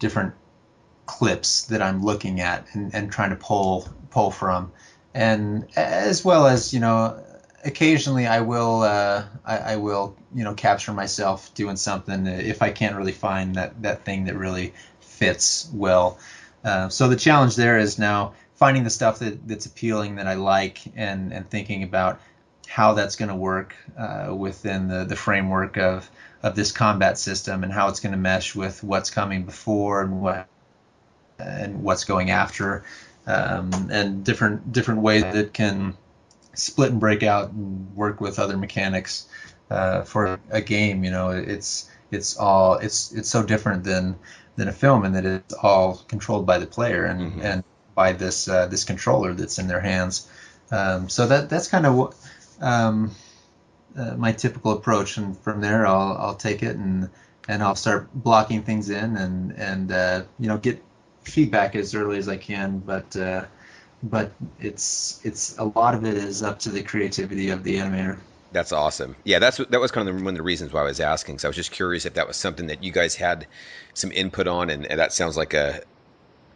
[0.00, 0.34] different
[1.06, 4.72] clips that I'm looking at and, and trying to pull pull from.
[5.14, 7.24] And as well as you know
[7.64, 12.70] occasionally I will uh, I, I will you know capture myself doing something if I
[12.70, 14.74] can't really find that that thing that really
[15.18, 16.18] fits well.
[16.64, 20.34] Uh, so the challenge there is now finding the stuff that, that's appealing that I
[20.34, 22.20] like and and thinking about
[22.66, 26.08] how that's going to work uh, within the, the framework of
[26.42, 30.20] of this combat system and how it's going to mesh with what's coming before and
[30.20, 30.48] what
[31.38, 32.84] and what's going after
[33.26, 35.96] um, and different different ways that can
[36.54, 39.28] split and break out and work with other mechanics
[39.70, 41.04] uh, for a game.
[41.04, 44.16] You know, it's it's all it's it's so different than
[44.58, 47.44] than a film and that it's all controlled by the player and Mhm.
[47.44, 50.28] and by this uh, this controller that's in their hands.
[50.70, 52.14] Um, so that that's kind of what
[52.60, 53.12] um,
[53.96, 57.08] uh, my typical approach, and from there I'll I'll take it and
[57.48, 60.82] and I'll start blocking things in and and uh, you know get
[61.22, 63.44] feedback as early as I can, but uh,
[64.02, 68.18] but it's it's a lot of it is up to the creativity of the animator.
[68.50, 69.16] That's awesome.
[69.24, 71.38] Yeah, that's that was kind of one of the reasons why I was asking.
[71.38, 73.46] So I was just curious if that was something that you guys had
[73.94, 75.82] some input on, and, and that sounds like a.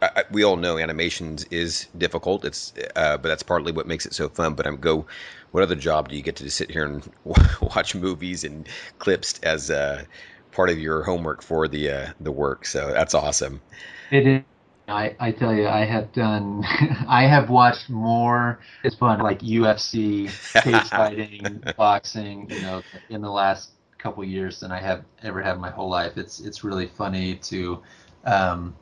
[0.01, 2.45] I- we all know animations is difficult.
[2.45, 4.55] It's, uh, but that's partly what makes it so fun.
[4.55, 5.07] But I'm go.
[5.51, 7.07] What other job do you get to sit here and
[7.61, 8.67] watch movies and
[8.99, 10.05] clips as uh,
[10.51, 12.65] part of your homework for the uh, the work?
[12.65, 13.63] So that's awesome.
[14.11, 14.45] It is.
[14.87, 16.63] I, I tell you, I have done.
[17.07, 18.59] I have watched more.
[18.83, 20.29] It's fun, like UFC,
[20.61, 22.49] cage fighting, boxing.
[22.49, 25.89] You know, in the last couple years than I have ever had in my whole
[25.89, 26.17] life.
[26.17, 27.81] It's it's really funny to.
[28.25, 28.75] Um,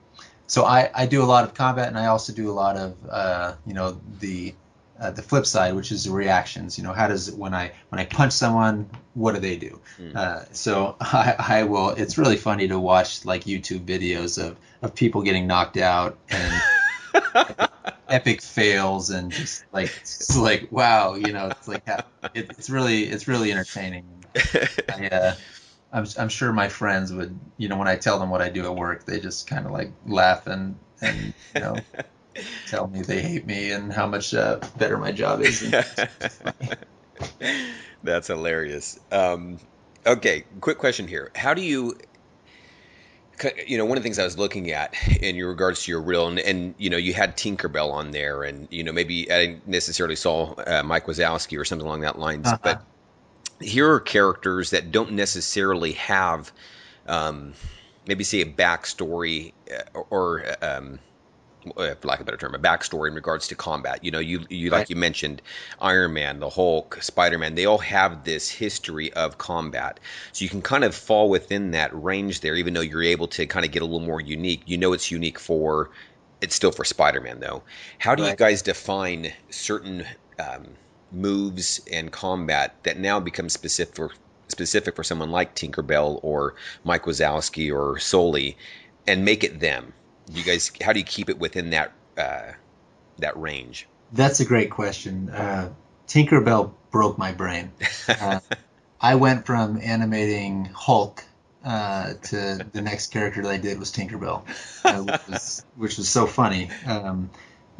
[0.48, 2.98] so I, I do a lot of combat, and I also do a lot of
[3.10, 4.54] uh, you know the
[5.02, 6.78] uh, the flip side, which is reactions.
[6.78, 9.82] You know, how does when I when I punch someone, what do they do?
[9.98, 10.12] Hmm.
[10.16, 11.90] Uh, so I, I will.
[11.90, 16.62] It's really funny to watch like YouTube videos of of people getting knocked out and
[18.08, 21.84] epic fails and just like it's like wow, you know, it's like
[22.36, 24.06] it, it's really it's really entertaining.
[24.36, 25.36] I, uh,
[25.92, 28.66] I'm I'm sure my friends would, you know, when I tell them what I do
[28.66, 31.76] at work, they just kind of like laugh and and you know
[32.66, 35.74] tell me they hate me and how much uh, better my job is.
[38.04, 39.00] That's hilarious.
[39.12, 39.60] Um,
[40.06, 41.32] okay, quick question here.
[41.36, 41.98] How do you,
[43.68, 46.02] you know, one of the things I was looking at in your regards to your
[46.02, 49.46] reel, and, and you know, you had Tinkerbell on there, and you know, maybe I
[49.46, 52.58] didn't necessarily saw uh, Mike Wazowski or something along that lines, Uh-huh.
[52.64, 52.84] but
[53.60, 56.52] here are characters that don't necessarily have,
[57.08, 57.54] um,
[58.06, 60.46] maybe say a backstory uh, or.
[60.62, 61.11] Um, uh,
[61.64, 64.04] for lack of a better term, a backstory in regards to combat.
[64.04, 64.90] You know, you you like Right.
[64.90, 65.42] you mentioned,
[65.80, 67.56] Iron Man, the Hulk, Spider Man.
[67.56, 70.00] They all have this history of combat,
[70.32, 72.56] so you can kind of fall within that range there.
[72.56, 75.12] Even though you're able to kind of get a little more unique, you know, it's
[75.12, 75.92] unique for.
[76.42, 77.62] It's still for Spider Man though.
[78.00, 80.06] How do you guys define certain
[80.40, 80.70] um,
[81.12, 84.12] moves and combat that now become specific for
[84.48, 88.58] specific for someone like Tinkerbell or Mike Wazowski or Sully,
[89.06, 89.94] and make it them?
[90.34, 92.54] You guys, how do you keep it within that uh,
[93.20, 93.88] that range?
[94.14, 95.30] That's a great question.
[95.30, 95.70] Uh,
[96.08, 97.72] Tinkerbell broke my brain.
[98.08, 98.40] Uh,
[99.02, 101.24] I went from animating Hulk
[101.64, 104.44] uh, to the next character that I did was Tinkerbell,
[104.84, 106.70] uh, which, was, which was so funny.
[106.86, 107.30] Um,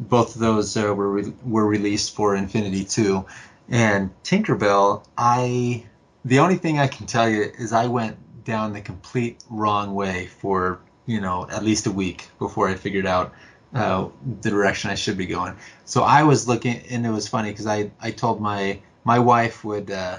[0.00, 3.24] both of those uh, were re- were released for Infinity 2,
[3.68, 5.04] and Tinkerbell.
[5.16, 5.84] I
[6.24, 10.26] the only thing I can tell you is I went down the complete wrong way
[10.26, 13.32] for you know at least a week before I figured out
[13.74, 14.08] uh,
[14.40, 15.56] the direction I should be going.
[15.84, 19.64] So I was looking, and it was funny because I I told my my wife
[19.64, 20.18] would uh,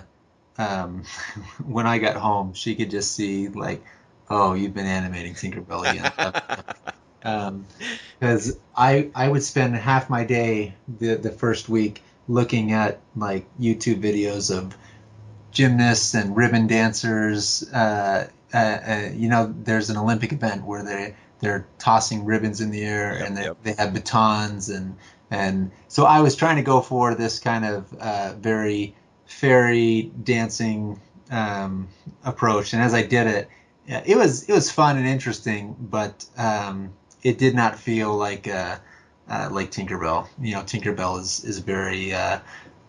[0.58, 1.04] um,
[1.66, 3.84] when I got home she could just see like
[4.30, 6.12] oh you've been animating Tinkerbell again.
[8.20, 13.00] because um, I I would spend half my day the the first week looking at
[13.16, 14.76] like YouTube videos of
[15.52, 17.72] gymnasts and ribbon dancers.
[17.72, 22.72] Uh, uh, uh, you know, there's an Olympic event where they they're tossing ribbons in
[22.72, 23.58] the air yep, and they, yep.
[23.64, 24.96] they have batons and
[25.30, 31.02] and so I was trying to go for this kind of uh, very fairy dancing
[31.32, 31.88] um,
[32.24, 33.50] approach, and as I did it,
[33.88, 38.78] it was it was fun and interesting, but um, it did not feel like uh,
[39.28, 40.28] uh, like Tinkerbell.
[40.40, 42.40] You know, Tinkerbell is is very uh,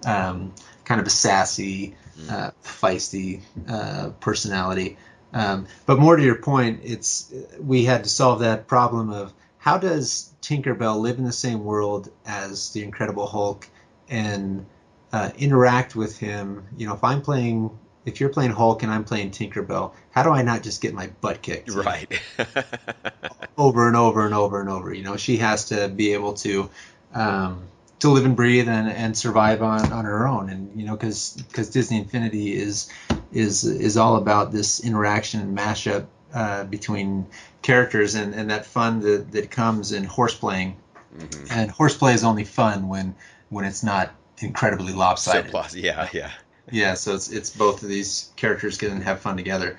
[0.04, 2.30] um, kind of a sassy, mm.
[2.30, 4.98] uh, feisty uh, personality.
[5.34, 9.78] Um, but more to your point, it's we had to solve that problem of how
[9.78, 13.68] does Tinkerbell live in the same world as the Incredible Hulk
[14.08, 14.64] and
[15.12, 16.64] uh, interact with him.
[16.76, 20.30] You know, if I'm playing if you're playing Hulk and I'm playing Tinkerbell, how do
[20.30, 21.70] I not just get my butt kicked?
[21.70, 22.20] Right.
[23.58, 24.92] over and over and over and over.
[24.92, 26.70] You know, she has to be able to
[27.14, 27.66] um,
[28.04, 30.50] to live and breathe and, and survive on, on her own.
[30.50, 32.90] And you know, because because Disney Infinity is
[33.32, 37.26] is is all about this interaction and mashup uh, between
[37.62, 40.74] characters and, and that fun that, that comes in horseplaying.
[41.16, 41.46] Mm-hmm.
[41.50, 43.14] And horseplay is only fun when
[43.48, 45.50] when it's not incredibly lopsided.
[45.50, 46.30] So yeah, yeah
[46.70, 49.78] yeah, so it's it's both of these characters can have fun together.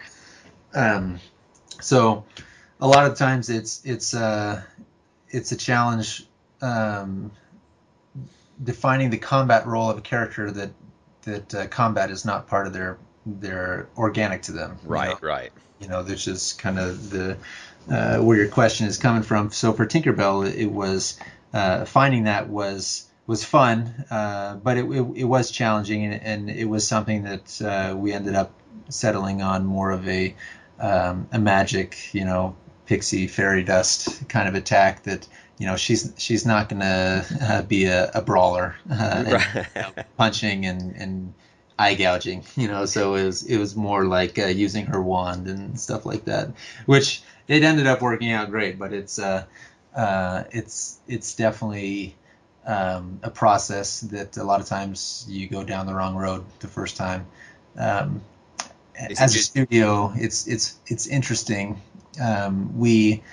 [0.73, 1.19] Um,
[1.79, 2.25] so
[2.81, 4.63] a lot of times it's it's uh,
[5.29, 6.25] it's a challenge
[6.61, 7.31] um,
[8.63, 10.71] defining the combat role of a character that
[11.23, 14.77] that uh, combat is not part of their their organic to them.
[14.83, 15.27] Right, know?
[15.27, 15.51] right.
[15.79, 17.37] You know, this is kind of the
[17.89, 19.51] uh, where your question is coming from.
[19.51, 21.19] So for Tinkerbell, it was
[21.53, 26.49] uh, finding that was was fun, uh, but it, it, it, was challenging, and, and,
[26.49, 28.51] it was something that uh, we ended up
[28.89, 30.35] settling on more of a
[30.79, 35.03] um, a magic, you know, pixie fairy dust kind of attack.
[35.03, 39.67] That you know she's she's not going to uh, be a, a brawler, uh, and,
[39.75, 41.33] you know, punching and and
[41.77, 42.85] eye gouging, you know.
[42.85, 46.49] So it was it was more like uh, using her wand and stuff like that,
[46.85, 48.77] which it ended up working out great.
[48.77, 49.45] But it's uh,
[50.51, 52.15] it's it's definitely
[52.65, 56.67] um, a process that a lot of times you go down the wrong road the
[56.67, 57.25] first time.
[57.77, 58.21] Um,
[58.97, 61.81] as a studio, it's it's it's interesting.
[62.21, 63.23] Um, we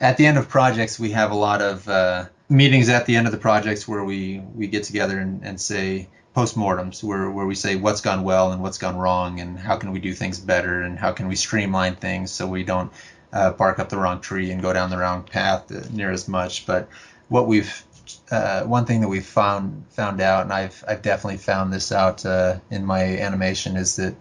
[0.00, 3.26] at the end of projects we have a lot of uh, meetings at the end
[3.26, 7.54] of the projects where we we get together and, and say postmortems where where we
[7.54, 10.82] say what's gone well and what's gone wrong and how can we do things better
[10.82, 12.92] and how can we streamline things so we don't
[13.32, 16.66] uh, bark up the wrong tree and go down the wrong path near as much.
[16.66, 16.88] But
[17.28, 17.84] what we've
[18.30, 22.24] uh, one thing that we've found found out, and I've I've definitely found this out
[22.26, 24.14] uh, in my animation, is that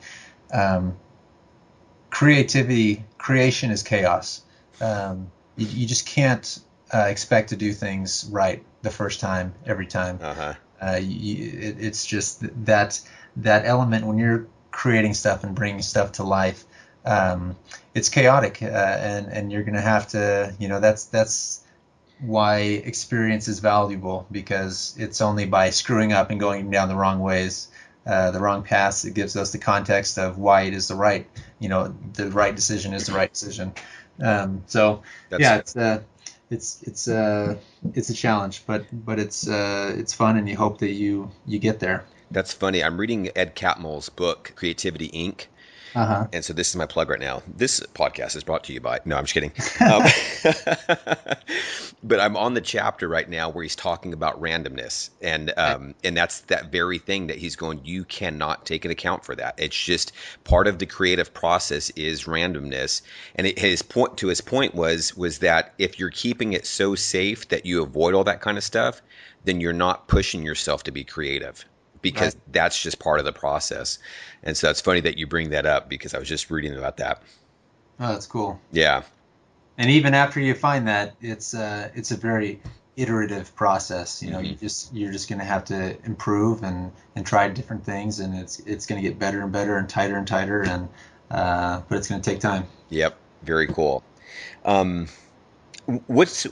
[0.53, 0.95] um,
[2.09, 4.41] creativity creation is chaos.
[4.81, 6.59] Um, you, you, just can't
[6.93, 10.19] uh, expect to do things right the first time every time.
[10.21, 10.53] Uh-huh.
[10.81, 12.99] Uh, you, it, it's just that
[13.37, 16.63] that element when you're creating stuff and bringing stuff to life.
[17.05, 17.55] Um,
[17.93, 21.63] it's chaotic, uh, and and you're gonna have to, you know, that's that's
[22.19, 27.19] why experience is valuable because it's only by screwing up and going down the wrong
[27.19, 27.69] ways,
[28.05, 31.27] uh, the wrong paths, it gives us the context of why it is the right,
[31.59, 33.73] you know, the right decision is the right decision.
[34.21, 36.01] Um, so That's yeah, it's uh,
[36.49, 37.55] it's it's uh,
[37.93, 41.59] it's a challenge, but but it's uh, it's fun, and you hope that you you
[41.59, 42.05] get there.
[42.31, 42.83] That's funny.
[42.83, 45.47] I'm reading Ed Catmull's book, Creativity Inc.
[45.95, 46.27] Uh-huh.
[46.31, 47.41] And so this is my plug right now.
[47.47, 48.99] This podcast is brought to you by.
[49.05, 49.51] No, I'm just kidding.
[49.79, 50.03] Um,
[52.03, 56.15] but I'm on the chapter right now where he's talking about randomness, and um, and
[56.15, 57.81] that's that very thing that he's going.
[57.85, 59.55] You cannot take an account for that.
[59.57, 60.11] It's just
[60.43, 63.01] part of the creative process is randomness.
[63.35, 66.95] And it, his point to his point was was that if you're keeping it so
[66.95, 69.01] safe that you avoid all that kind of stuff,
[69.45, 71.65] then you're not pushing yourself to be creative
[72.01, 72.53] because right.
[72.53, 73.99] that's just part of the process.
[74.43, 76.97] And so it's funny that you bring that up because I was just reading about
[76.97, 77.23] that.
[77.99, 78.59] Oh, that's cool.
[78.71, 79.03] Yeah.
[79.77, 82.61] And even after you find that, it's uh, it's a very
[82.97, 84.21] iterative process.
[84.21, 84.47] You know, mm-hmm.
[84.47, 88.35] you just you're just going to have to improve and and try different things, and
[88.35, 90.89] it's it's going to get better and better and tighter and tighter, and
[91.31, 92.65] uh, but it's going to take time.
[92.89, 93.17] Yep.
[93.43, 94.03] Very cool.
[94.65, 95.07] Um,
[96.07, 96.45] what's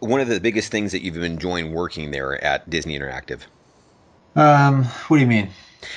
[0.00, 3.40] one of the biggest things that you've been enjoying working there at Disney Interactive?
[4.38, 5.50] Um, what do you mean?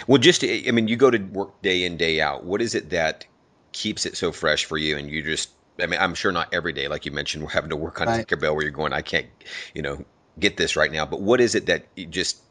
[0.08, 2.44] Well, just I mean, you go to work day in day out.
[2.44, 3.26] What is it that
[3.72, 6.74] keeps it so fresh for you, and you just I mean, I'm sure not every
[6.74, 8.28] day, like you mentioned, we're having to work on right.
[8.28, 9.28] Tinkerbell where you're going, I can't,
[9.74, 10.04] you know,
[10.40, 11.06] get this right now.
[11.06, 12.42] But what is it that you just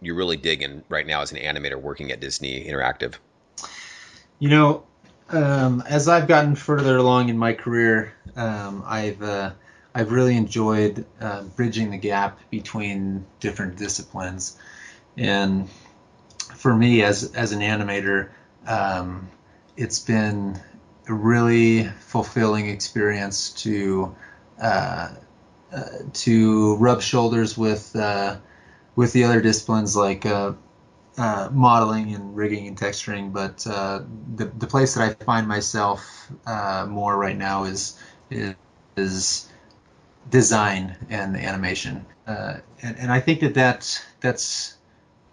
[0.00, 3.14] you're really digging right now as an animator working at Disney Interactive?
[4.38, 4.84] You know,
[5.30, 9.52] um, as I've gotten further along in my career, um, I've uh,
[9.94, 14.56] I've really enjoyed uh, bridging the gap between different disciplines,
[15.16, 15.68] and
[16.64, 18.30] for me as as an animator,
[18.66, 19.28] um,
[19.76, 20.60] it's been
[21.08, 24.14] a really fulfilling experience to
[24.60, 25.14] uh,
[25.72, 28.36] uh, to rub shoulders with uh,
[28.96, 30.52] with the other disciplines like uh,
[31.18, 33.32] uh, modeling and rigging and texturing.
[33.32, 34.02] But uh,
[34.36, 36.30] the the place that I find myself
[36.88, 37.98] more right now is
[38.30, 38.54] is,
[38.96, 39.48] is
[40.30, 44.76] design and animation, and, and I think that that that's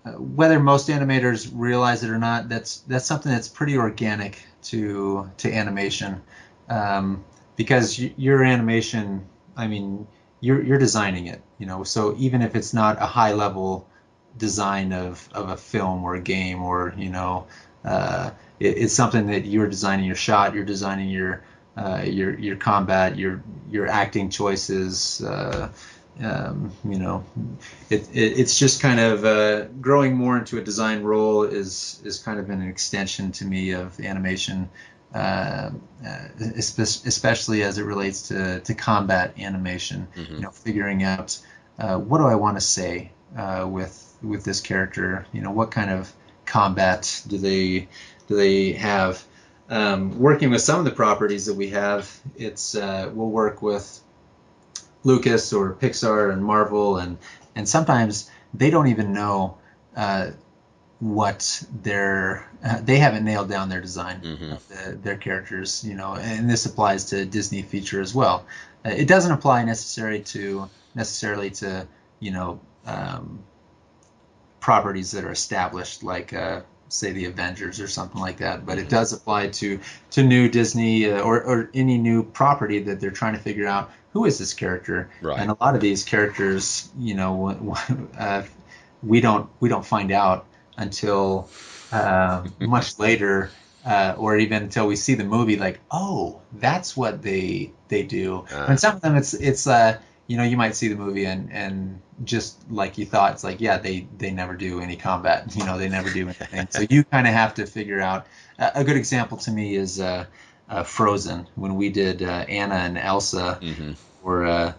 [0.05, 5.51] whether most animators realize it or not, that's that's something that's pretty organic to to
[5.53, 6.21] animation,
[6.69, 7.23] um,
[7.55, 10.07] because y- your animation, I mean,
[10.39, 11.83] you're you're designing it, you know.
[11.83, 13.87] So even if it's not a high level
[14.37, 17.45] design of of a film or a game or you know,
[17.85, 21.43] uh, it, it's something that you're designing your shot, you're designing your
[21.77, 25.21] uh, your your combat, your your acting choices.
[25.23, 25.69] Uh,
[26.19, 27.23] um, you know,
[27.89, 32.19] it, it, it's just kind of uh, growing more into a design role is is
[32.19, 34.69] kind of an extension to me of animation,
[35.15, 35.71] uh,
[36.05, 40.07] uh especially as it relates to, to combat animation.
[40.15, 40.35] Mm-hmm.
[40.35, 41.39] You know, figuring out
[41.79, 45.25] uh, what do I want to say uh, with with this character.
[45.31, 46.11] You know, what kind of
[46.45, 47.87] combat do they
[48.27, 49.23] do they have?
[49.69, 54.00] Um, working with some of the properties that we have, it's uh, we'll work with
[55.03, 57.17] Lucas or Pixar and Marvel, and
[57.55, 59.57] and sometimes they don't even know
[59.95, 60.31] uh,
[60.99, 64.51] what their uh, they haven't nailed down their design mm-hmm.
[64.51, 68.45] of the, their characters, you know, and this applies to Disney feature as well.
[68.85, 71.87] Uh, it doesn't apply necessarily to necessarily to
[72.19, 73.43] you know um,
[74.59, 78.65] properties that are established like uh, say the Avengers or something like that.
[78.65, 78.89] But it mm-hmm.
[78.89, 79.79] does apply to
[80.11, 83.91] to new Disney uh, or or any new property that they're trying to figure out
[84.13, 85.09] who is this character?
[85.21, 85.39] Right.
[85.39, 87.75] And a lot of these characters, you know,
[88.17, 88.43] uh,
[89.03, 90.45] we don't we don't find out
[90.77, 91.49] until
[91.91, 93.49] uh, much later,
[93.85, 95.55] uh, or even until we see the movie.
[95.55, 98.45] Like, oh, that's what they they do.
[98.51, 98.65] Uh.
[98.69, 99.97] And some of them, it's it's uh,
[100.27, 103.61] you know, you might see the movie and and just like you thought, it's like,
[103.61, 105.55] yeah, they they never do any combat.
[105.55, 106.67] You know, they never do anything.
[106.69, 108.27] so you kind of have to figure out.
[108.59, 110.01] A good example to me is.
[110.71, 113.91] Uh, Frozen when we did uh, Anna and Elsa mm-hmm.
[114.23, 114.73] for uh,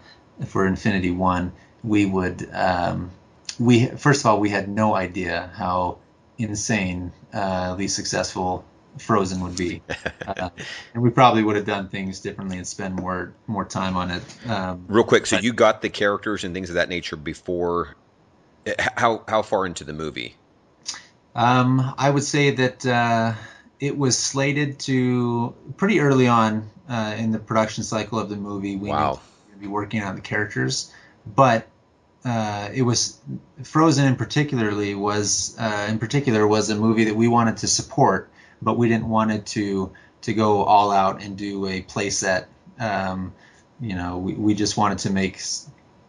[0.46, 1.52] for Infinity One.
[1.84, 3.10] We would um,
[3.58, 5.98] we first of all we had no idea how
[6.38, 8.64] insanely uh, successful
[8.98, 9.82] Frozen would be,
[10.26, 10.48] uh,
[10.94, 14.22] and we probably would have done things differently and spend more more time on it.
[14.48, 17.96] Um, Real quick, so but, you got the characters and things of that nature before.
[18.78, 20.36] How how far into the movie?
[21.34, 23.34] Um, I would say that uh,
[23.82, 28.76] it was slated to pretty early on uh, in the production cycle of the movie.
[28.76, 29.20] We wow.
[29.48, 30.92] knew be working on the characters,
[31.26, 31.66] but
[32.24, 33.18] uh, it was
[33.64, 38.30] Frozen in particularly was uh, in particular was a movie that we wanted to support,
[38.62, 42.46] but we didn't want it to to go all out and do a playset.
[42.78, 43.34] Um,
[43.80, 45.42] you know, we, we just wanted to make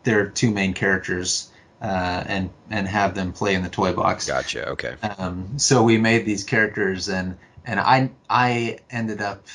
[0.03, 1.51] their two main characters
[1.81, 4.27] uh, and and have them play in the toy box.
[4.27, 4.69] Gotcha.
[4.69, 4.95] Okay.
[5.17, 9.45] Um, so we made these characters and and I I ended up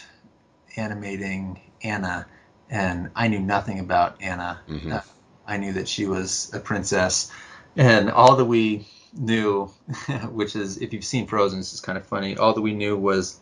[0.76, 2.26] animating Anna,
[2.70, 4.60] and I knew nothing about Anna.
[4.68, 4.92] Mm-hmm.
[4.92, 5.00] Uh,
[5.46, 7.30] I knew that she was a princess,
[7.76, 9.66] and all that we knew,
[10.30, 12.36] which is if you've seen Frozen, this is kind of funny.
[12.36, 13.40] All that we knew was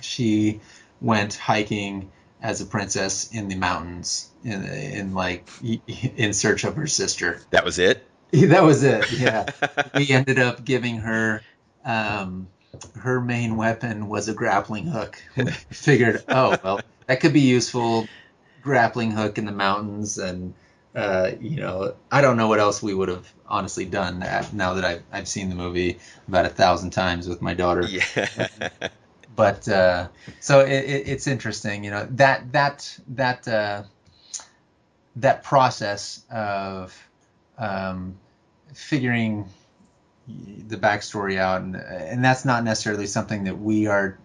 [0.00, 0.60] she
[1.00, 5.48] went hiking as a princess in the mountains in, in like
[6.16, 7.40] in search of her sister.
[7.50, 8.04] That was it.
[8.32, 9.10] that was it.
[9.12, 9.46] Yeah,
[9.94, 11.40] we ended up giving her
[11.84, 12.48] um,
[13.00, 15.22] her main weapon was a grappling hook.
[15.70, 18.08] figured, oh well, that could be useful.
[18.62, 20.52] Grappling hook in the mountains, and
[20.94, 24.18] uh, you know, I don't know what else we would have honestly done
[24.52, 27.82] now that I've I've seen the movie about a thousand times with my daughter.
[27.82, 28.48] Yeah.
[29.36, 30.08] but uh,
[30.40, 33.82] so it, it, it's interesting, you know, that that that uh,
[35.16, 36.96] that process of
[37.58, 38.16] um,
[38.74, 39.48] figuring
[40.28, 44.18] the backstory out, and and that's not necessarily something that we are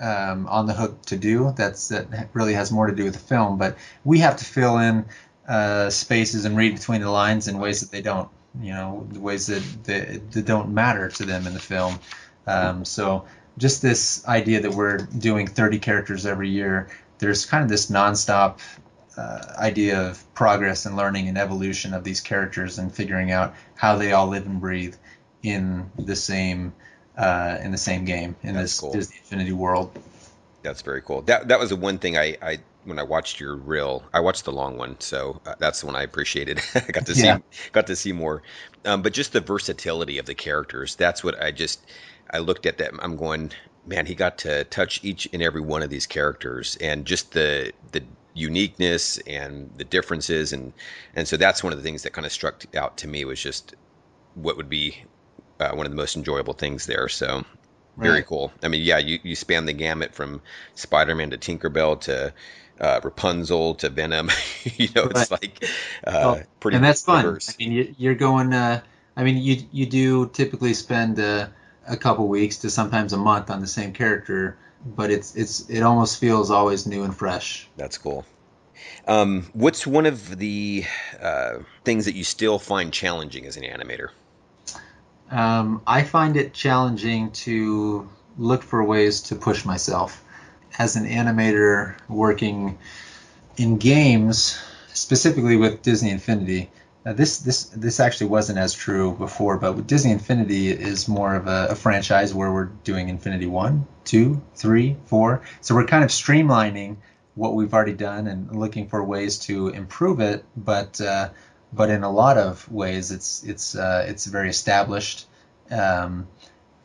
[0.00, 1.52] um, on the hook to do.
[1.56, 4.78] That's that really has more to do with the film, but we have to fill
[4.78, 5.04] in
[5.48, 8.28] uh, spaces and read between the lines in ways that they don't,
[8.60, 11.98] you know, the ways that, that, that don't matter to them in the film.
[12.46, 13.24] Um, so
[13.56, 16.88] just this idea that we're doing 30 characters every year.
[17.18, 18.60] There's kind of this nonstop
[19.16, 23.96] uh, idea of progress and learning and evolution of these characters and figuring out how
[23.96, 24.94] they all live and breathe
[25.42, 26.72] in the same
[27.16, 28.92] uh, in the same game in That's this cool.
[28.92, 29.90] Disney Infinity world.
[30.62, 31.22] That's very cool.
[31.22, 34.02] That that was the one thing I, I when I watched your reel.
[34.12, 36.60] I watched the long one, so uh, that's the one I appreciated.
[36.74, 37.38] I got to see yeah.
[37.72, 38.42] got to see more,
[38.84, 40.96] um, but just the versatility of the characters.
[40.96, 41.80] That's what I just
[42.30, 42.92] I looked at that.
[43.00, 43.52] I'm going,
[43.86, 44.06] man.
[44.06, 48.02] He got to touch each and every one of these characters, and just the the
[48.34, 50.72] uniqueness and the differences, and
[51.14, 53.40] and so that's one of the things that kind of struck out to me was
[53.40, 53.74] just
[54.34, 55.04] what would be
[55.60, 57.08] uh, one of the most enjoyable things there.
[57.08, 57.44] So
[57.96, 58.26] very right.
[58.26, 58.52] cool.
[58.62, 60.40] I mean, yeah, you, you span the gamut from
[60.76, 62.32] Spider-Man to Tinkerbell to
[62.80, 64.30] uh, Rapunzel to Venom.
[64.64, 65.42] you know, it's right.
[65.42, 65.64] like
[66.06, 66.76] uh, oh, pretty.
[66.76, 67.46] And that's diverse.
[67.46, 67.54] fun.
[67.60, 68.52] I mean, you, are going.
[68.52, 68.82] Uh,
[69.16, 71.48] I mean, you you do typically spend uh,
[71.88, 75.82] a couple weeks to sometimes a month on the same character, but it's it's it
[75.82, 77.68] almost feels always new and fresh.
[77.76, 78.24] That's cool.
[79.08, 80.84] Um, what's one of the
[81.20, 84.10] uh, things that you still find challenging as an animator?
[85.30, 88.08] Um, I find it challenging to
[88.38, 90.24] look for ways to push myself.
[90.78, 92.78] As an animator working
[93.56, 94.58] in games,
[94.94, 96.70] specifically with Disney Infinity,
[97.04, 101.34] uh, this this this actually wasn't as true before, but with Disney Infinity is more
[101.34, 105.42] of a, a, franchise where we're doing Infinity one, two, three, four.
[105.60, 106.96] So we're kind of streamlining
[107.34, 110.44] what we've already done and looking for ways to improve it.
[110.56, 111.30] But uh,
[111.72, 115.26] but in a lot of ways, it's it's uh, it's very established,
[115.70, 116.26] um,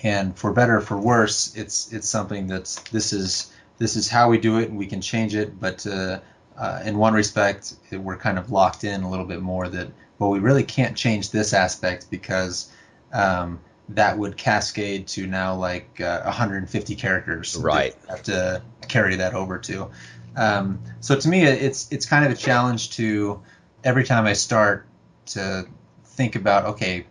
[0.01, 4.29] and for better or for worse, it's it's something that's this is this is how
[4.29, 5.59] we do it, and we can change it.
[5.59, 6.19] But uh,
[6.57, 10.29] uh, in one respect, we're kind of locked in a little bit more that well,
[10.29, 12.71] we really can't change this aspect because
[13.11, 13.59] um,
[13.89, 17.55] that would cascade to now like uh, 150 characters.
[17.55, 17.95] Right.
[18.09, 19.89] Have to carry that over to.
[20.36, 23.41] Um, so to me, it's it's kind of a challenge to
[23.84, 24.88] every time I start
[25.27, 25.67] to
[26.05, 27.05] think about okay,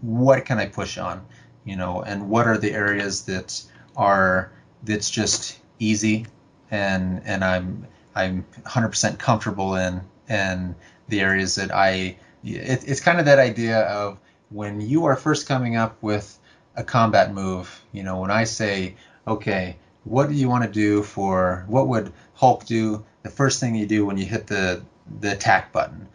[0.00, 1.24] what can I push on,
[1.64, 3.62] you know, and what are the areas that
[3.96, 6.26] are that's just easy
[6.70, 10.74] and and I'm I'm 100% comfortable in and
[11.08, 14.18] the areas that I it, it's kind of that idea of
[14.50, 16.38] when you are first coming up with
[16.76, 18.96] a combat move, you know, when I say,
[19.26, 23.04] okay, what do you want to do for what would Hulk do?
[23.22, 24.82] The first thing you do when you hit the
[25.18, 26.08] the attack button.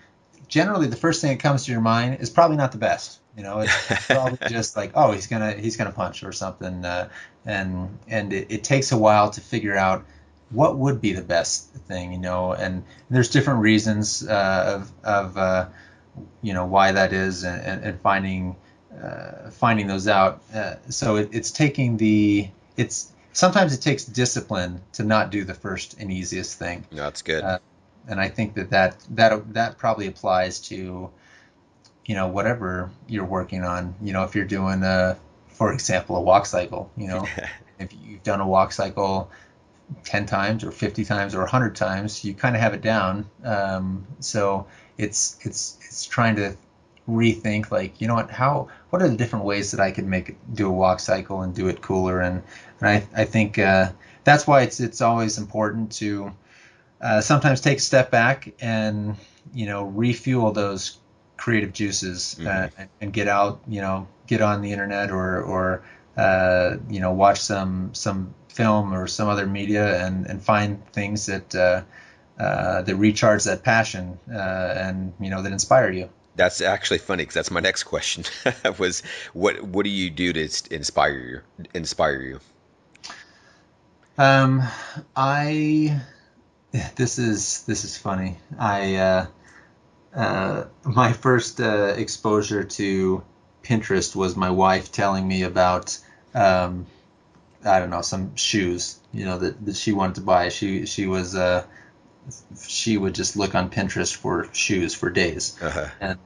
[0.48, 3.20] Generally, the first thing that comes to your mind is probably not the best.
[3.36, 7.10] You know, it's probably just like, oh, he's gonna he's gonna punch or something, uh,
[7.46, 10.06] and and it, it, takes a while to figure out
[10.52, 12.14] what would be the best thing.
[12.14, 15.68] You know, and there's different reasons uh, of of uh,
[16.42, 18.56] you know why that is, and, and, and finding
[19.04, 20.42] uh, finding those out.
[20.54, 25.54] Uh, so it, it's taking the it's sometimes it takes discipline to not do the
[25.54, 26.86] first and easiest thing.
[26.92, 27.44] No, that's good.
[28.08, 31.10] And I think that that that that probably applies to
[32.06, 33.96] you know whatever you're working on.
[34.02, 36.92] You know, if you're doing a, for example, a walk cycle.
[36.98, 37.28] You know,
[37.80, 39.30] if you've done a walk cycle
[40.04, 44.08] 10 times or 50 times or 100 times you kind of have it down um,
[44.20, 44.66] so
[44.98, 46.56] it's it's it's trying to
[47.08, 50.30] rethink like you know what how what are the different ways that I could make
[50.30, 52.42] it, do a walk cycle and do it cooler and
[52.80, 53.92] and I I think uh,
[54.24, 56.34] that's why it's it's always important to
[57.06, 59.16] uh, sometimes take a step back and
[59.54, 60.98] you know refuel those
[61.38, 62.48] creative juices mm-hmm.
[62.48, 65.84] uh, and, and, get out you know get on the internet or or
[66.18, 71.28] uh, you know watch some some film or some other media and and find things
[71.28, 71.84] that uh,
[72.42, 76.10] uh, that recharge that passion uh, and you know that inspire you.
[76.36, 78.24] That's actually funny because that's my next question.
[78.80, 79.04] was
[79.34, 81.66] what what do you do to inspire you?
[81.76, 82.40] Inspire you?
[84.18, 84.64] Um,
[85.16, 86.02] I
[86.96, 88.38] this is this is funny.
[88.58, 89.26] I uh,
[90.16, 93.24] uh, my first uh, exposure to
[93.64, 95.98] Pinterest was my wife telling me about
[96.34, 96.86] um,
[97.66, 100.50] I don't know some shoes you know that, that she wanted to buy.
[100.50, 101.66] She she was uh,
[102.68, 105.88] she would just look on Pinterest for shoes for days, uh-huh.
[106.02, 106.20] and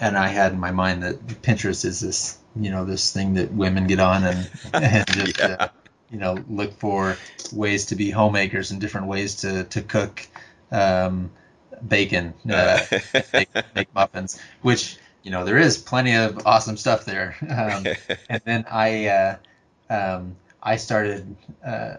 [0.00, 3.52] and I had in my mind that Pinterest is this you know this thing that
[3.52, 5.68] women get on and, and just yeah.
[6.12, 7.16] You know look for
[7.52, 10.28] ways to be homemakers and different ways to to cook
[10.70, 11.30] um,
[11.86, 12.80] bacon, uh,
[13.32, 17.36] make, make, muffins, which you know there is plenty of awesome stuff there.
[17.52, 17.86] Um,
[18.28, 19.36] and then I uh,
[19.90, 21.96] um, I started uh,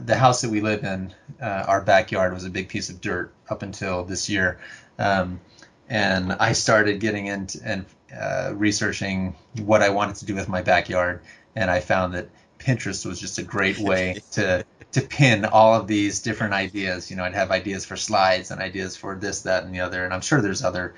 [0.00, 1.14] the house that we live in.
[1.40, 4.58] Uh, our backyard was a big piece of dirt up until this year,
[4.98, 5.40] um,
[5.88, 7.86] and I started getting into and
[8.16, 11.20] uh, researching what I wanted to do with my backyard,
[11.56, 12.28] and I found that
[12.64, 17.10] Pinterest was just a great way to to pin all of these different ideas.
[17.10, 20.04] You know, I'd have ideas for slides and ideas for this, that, and the other,
[20.04, 20.94] and I'm sure there's other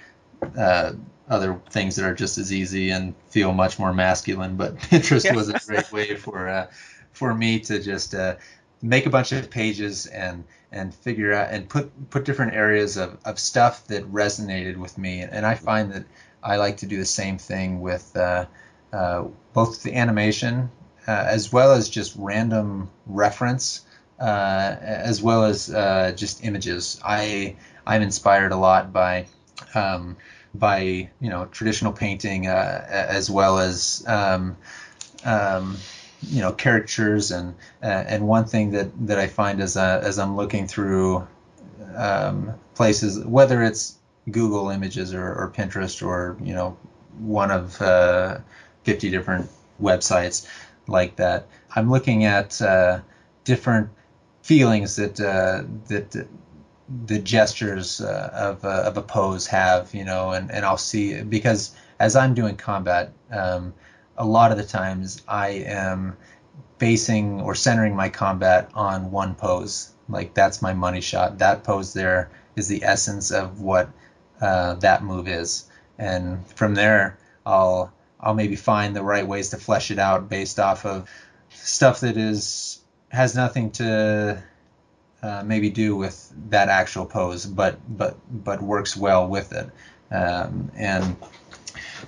[0.57, 0.93] uh,
[1.29, 4.57] other things that are just as easy and feel much more masculine.
[4.57, 6.71] But Pinterest was a great way for uh,
[7.13, 8.37] for me to just uh,
[8.83, 13.19] make a bunch of pages and and figure out and put put different areas of,
[13.25, 15.21] of stuff that resonated with me.
[15.21, 16.05] And I find that
[16.43, 18.47] I like to do the same thing with uh,
[18.93, 20.71] uh, both the animation
[21.13, 23.83] as well as just random reference
[24.19, 27.01] uh, as well as uh, just images.
[27.05, 29.27] I I'm inspired a lot by
[29.75, 30.17] um,
[30.55, 34.57] by you know traditional painting uh, as well as um,
[35.25, 35.77] um,
[36.23, 40.19] you know caricatures and uh, and one thing that that I find as I, as
[40.19, 41.27] I'm looking through
[41.95, 43.97] um, places whether it's
[44.31, 46.77] Google Images or, or, Pinterest or you know
[47.19, 48.39] one of uh,
[48.85, 49.49] 50 different
[49.81, 50.47] websites
[50.89, 53.01] like that I'm looking at uh,
[53.45, 53.91] different
[54.43, 56.27] feelings that uh, that
[57.07, 61.23] the gestures uh, of, uh, of a pose have, you know, and, and I'll see
[61.23, 63.75] because as I'm doing combat, um,
[64.17, 66.17] a lot of the times I am
[66.79, 69.93] basing or centering my combat on one pose.
[70.09, 71.39] Like that's my money shot.
[71.39, 73.91] That pose there is the essence of what
[74.41, 75.69] uh, that move is,
[75.99, 77.93] and from there I'll
[78.27, 81.09] I'll maybe find the right ways to flesh it out based off of
[81.51, 84.43] stuff that is has nothing to
[85.23, 89.71] uh, maybe do with that actual pose, but but but works well with it.
[90.13, 91.17] Um, and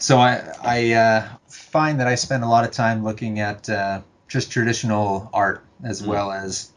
[0.01, 4.01] so I I uh, find that I spend a lot of time looking at uh,
[4.27, 6.09] just traditional art as mm.
[6.09, 6.73] well as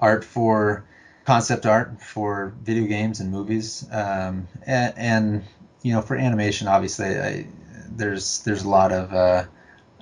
[0.00, 0.84] art for
[1.24, 5.44] concept art for video games and movies, um, and, and,
[5.82, 7.46] you know for animation, obviously I,
[7.90, 9.44] there's there's a lot of uh,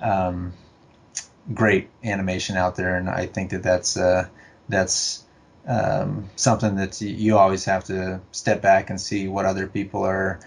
[0.01, 0.53] um,
[1.53, 4.27] great animation out there, and I think that that's uh,
[4.69, 5.23] that's
[5.67, 10.39] um, something that you always have to step back and see what other people are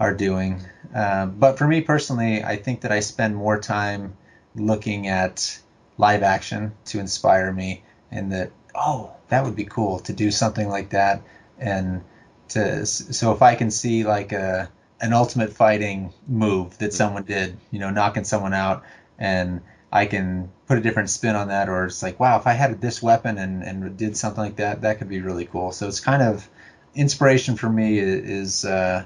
[0.00, 0.60] are doing.
[0.94, 4.16] Uh, but for me personally, I think that I spend more time
[4.54, 5.58] looking at
[5.98, 10.68] live action to inspire me, and that oh, that would be cool to do something
[10.68, 11.22] like that,
[11.58, 12.02] and
[12.48, 14.70] to so if I can see like a
[15.04, 18.84] an ultimate fighting move that someone did, you know, knocking someone out,
[19.18, 19.60] and
[19.92, 22.80] I can put a different spin on that, or it's like, wow, if I had
[22.80, 25.72] this weapon and, and did something like that, that could be really cool.
[25.72, 26.48] So it's kind of
[26.94, 29.04] inspiration for me is uh,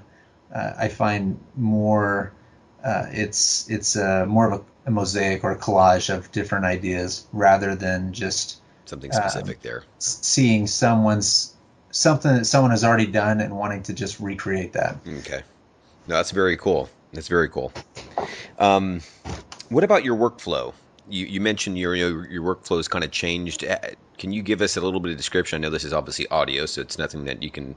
[0.55, 2.33] uh, I find more
[2.85, 7.27] uh, it's it's uh, more of a, a, mosaic or a collage of different ideas
[7.33, 9.85] rather than just something specific um, there.
[9.99, 11.57] Seeing someone's
[11.91, 14.97] something that someone has already done and wanting to just recreate that.
[15.07, 15.43] Okay,
[16.09, 16.89] no, that's very cool.
[17.13, 17.73] That's very cool.
[18.59, 19.01] Um,
[19.69, 20.75] what about your workflow?
[21.09, 23.65] You, you mentioned your, your your workflow has kind of changed.
[24.19, 25.57] Can you give us a little bit of description?
[25.57, 27.77] I know this is obviously audio, so it's nothing that you can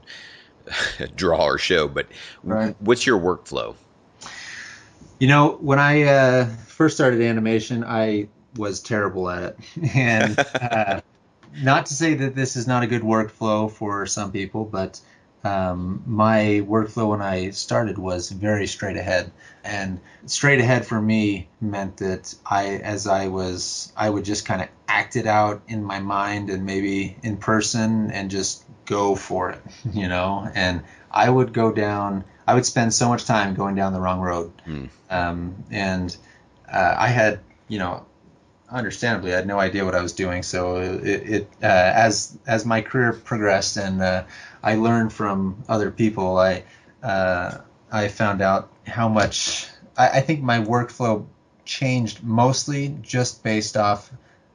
[1.14, 1.88] draw or show.
[1.88, 2.08] But
[2.42, 2.74] right.
[2.80, 3.74] what's your workflow?
[5.18, 9.58] You know, when I uh, first started animation, I was terrible at it,
[9.94, 11.00] and uh,
[11.62, 15.00] not to say that this is not a good workflow for some people, but
[15.44, 19.30] um, my workflow when I started was very straight ahead.
[19.64, 24.62] And straight ahead for me meant that I, as I was, I would just kind
[24.62, 29.50] of act it out in my mind and maybe in person and just go for
[29.50, 29.60] it,
[29.92, 30.48] you know.
[30.54, 34.20] And I would go down, I would spend so much time going down the wrong
[34.20, 34.52] road.
[34.66, 34.88] Mm.
[35.10, 36.16] Um, and
[36.72, 38.04] uh, I had, you know,
[38.72, 40.42] understandably, I had no idea what I was doing.
[40.42, 44.24] So it, it uh, as as my career progressed and uh,
[44.62, 46.64] I learned from other people, I
[47.02, 47.58] uh,
[47.90, 51.26] I found out how much I, I, think my workflow
[51.64, 54.10] changed mostly just based off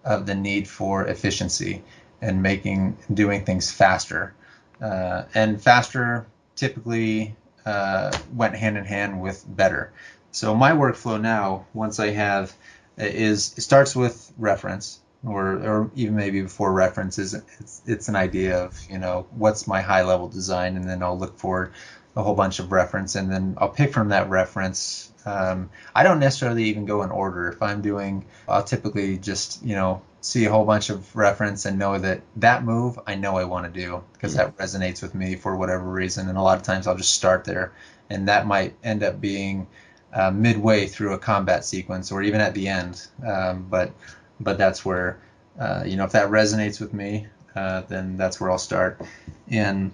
[0.06, 1.84] of the need for efficiency
[2.22, 4.34] and making doing things faster.
[4.82, 7.36] Uh, and faster typically
[7.66, 9.92] uh, went hand in hand with better.
[10.32, 12.54] So my workflow now, once I have
[12.98, 18.80] is starts with reference or or even maybe before references, it's, it's an idea of
[18.90, 21.72] you know what's my high level design and then I'll look for
[22.16, 26.20] a whole bunch of reference and then I'll pick from that reference um, I don't
[26.20, 30.52] necessarily even go in order if I'm doing I'll typically just you know see a
[30.52, 34.04] whole bunch of reference and know that that move I know I want to do
[34.14, 34.52] because mm-hmm.
[34.52, 37.44] that resonates with me for whatever reason and a lot of times I'll just start
[37.44, 37.72] there
[38.10, 39.68] and that might end up being
[40.14, 43.06] uh, midway through a combat sequence or even at the end.
[43.26, 43.92] Um, but
[44.40, 45.20] but that's where
[45.60, 49.02] uh, you know if that resonates with me, uh, then that's where I'll start.
[49.50, 49.92] And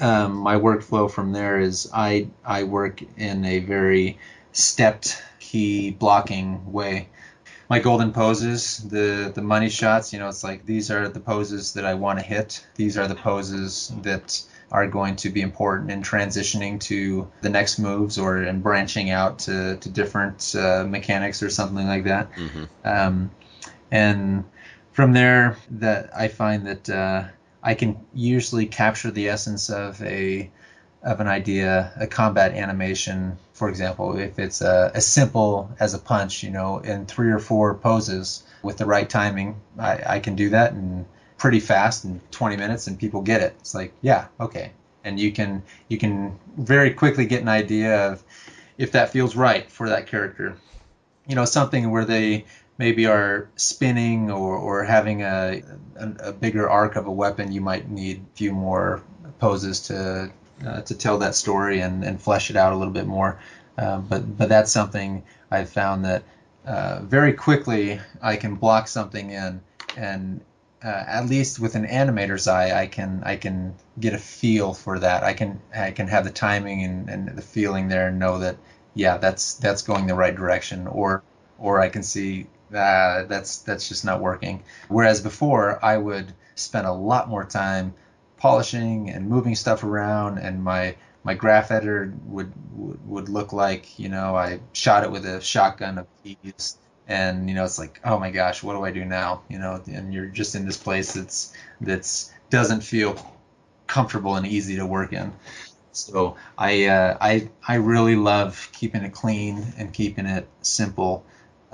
[0.00, 4.18] um, my workflow from there is I I work in a very
[4.52, 7.08] stepped key blocking way.
[7.68, 10.12] my golden poses, the the money shots.
[10.12, 12.66] You know, it's like these are the poses that I want to hit.
[12.74, 17.78] These are the poses that are going to be important in transitioning to the next
[17.78, 22.32] moves or in branching out to, to different uh, mechanics or something like that.
[22.32, 22.64] Mm-hmm.
[22.84, 23.30] Um,
[23.94, 24.44] and
[24.92, 27.24] from there, that I find that uh,
[27.62, 30.50] I can usually capture the essence of a
[31.02, 35.98] of an idea, a combat animation, for example, if it's uh, as simple as a
[35.98, 40.34] punch, you know, in three or four poses with the right timing, I, I can
[40.34, 41.04] do that in
[41.36, 43.54] pretty fast in 20 minutes, and people get it.
[43.60, 44.72] It's like, yeah, okay,
[45.04, 48.24] and you can you can very quickly get an idea of
[48.76, 50.56] if that feels right for that character.
[51.28, 52.44] You know, something where they
[52.78, 55.62] maybe are spinning or, or having a,
[55.96, 59.02] a, a bigger arc of a weapon, you might need a few more
[59.38, 60.30] poses to
[60.66, 63.38] uh, to tell that story and, and flesh it out a little bit more.
[63.76, 66.22] Uh, but but that's something I've found that
[66.64, 69.60] uh, very quickly I can block something in,
[69.96, 70.40] and
[70.82, 74.98] uh, at least with an animator's eye, I can I can get a feel for
[74.98, 75.24] that.
[75.24, 78.56] I can I can have the timing and, and the feeling there and know that
[78.94, 81.22] yeah that's that's going the right direction, or
[81.58, 84.62] or I can see uh, that's that's just not working.
[84.88, 87.94] Whereas before I would spend a lot more time
[88.36, 93.98] polishing and moving stuff around, and my my graph editor would, would would look like
[93.98, 98.00] you know I shot it with a shotgun of keys, and you know it's like
[98.04, 99.42] oh my gosh, what do I do now?
[99.48, 103.16] You know, and you're just in this place that's that's doesn't feel
[103.86, 105.32] comfortable and easy to work in.
[105.92, 111.24] So I uh, I I really love keeping it clean and keeping it simple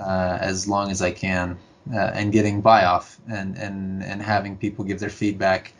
[0.01, 1.57] uh, as long as I can,
[1.93, 5.73] uh, and getting buy off and and and having people give their feedback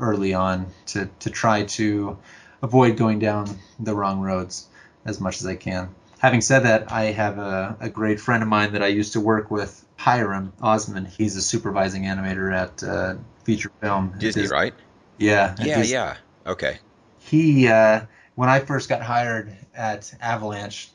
[0.00, 2.18] early on to, to try to
[2.62, 4.66] avoid going down the wrong roads
[5.04, 5.94] as much as I can.
[6.18, 9.20] Having said that, I have a, a great friend of mine that I used to
[9.20, 11.08] work with, Hyrum Osmond.
[11.08, 13.14] He's a supervising animator at uh,
[13.44, 14.14] Feature Film.
[14.18, 14.74] Disney, Disney, right?
[15.16, 15.54] Yeah.
[15.58, 15.92] Yeah, Disney.
[15.92, 16.16] yeah.
[16.46, 16.78] Okay.
[17.18, 18.02] He, uh,
[18.34, 20.90] when I first got hired at Avalanche,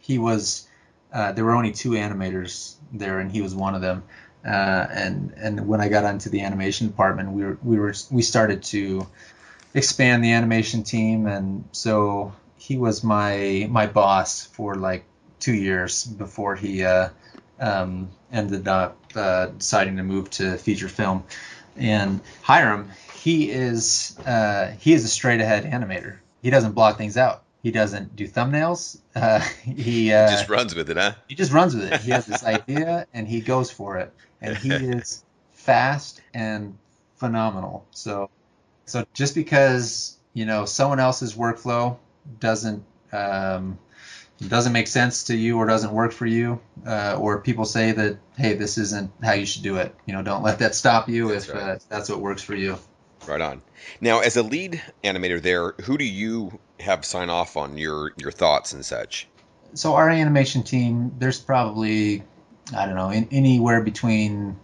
[0.00, 0.66] he was,
[1.12, 4.02] uh, there were only two animators there, and he was one of them.
[4.44, 8.22] Uh, and and when I got onto the animation department, we were we were we
[8.22, 9.06] started to
[9.74, 15.04] expand the animation team, and so he was my my boss for like
[15.40, 17.08] two years before he uh,
[17.58, 21.24] um, ended up uh, deciding to move to feature film.
[21.76, 26.18] And Hyrum, he is uh, he is a straight ahead animator.
[26.42, 27.42] He doesn't block things out.
[27.62, 28.98] He doesn't do thumbnails.
[29.12, 31.12] Uh, he uh, just runs with it, huh?
[31.28, 32.00] He just runs with it.
[32.00, 36.78] He has this idea and he goes for it and he is fast and
[37.16, 37.84] phenomenal.
[37.90, 38.30] So,
[38.86, 41.98] so just because you know someone else's workflow
[42.38, 43.78] doesn't um,
[44.46, 48.18] doesn't make sense to you or doesn't work for you, uh, or people say that
[48.38, 49.94] hey, this isn't how you should do it.
[50.06, 51.62] You know, don't let that stop you that's if right.
[51.62, 52.78] uh, that's what works for you.
[53.26, 53.62] Right on.
[54.00, 58.32] Now, as a lead animator there, who do you have sign off on your your
[58.32, 59.28] thoughts and such?
[59.74, 62.24] So our animation team, there's probably
[62.74, 64.58] I don't know, in, anywhere between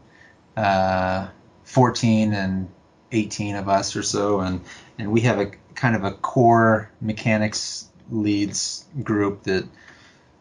[0.57, 1.29] uh,
[1.65, 2.69] 14 and
[3.13, 4.61] 18 of us or so, and
[4.99, 9.67] and we have a kind of a core mechanics leads group that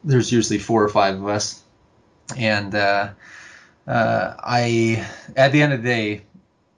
[0.04, 1.64] there's usually four or five of us,
[2.38, 3.10] and uh,
[3.88, 5.06] uh, I
[5.36, 6.22] at the end of the day.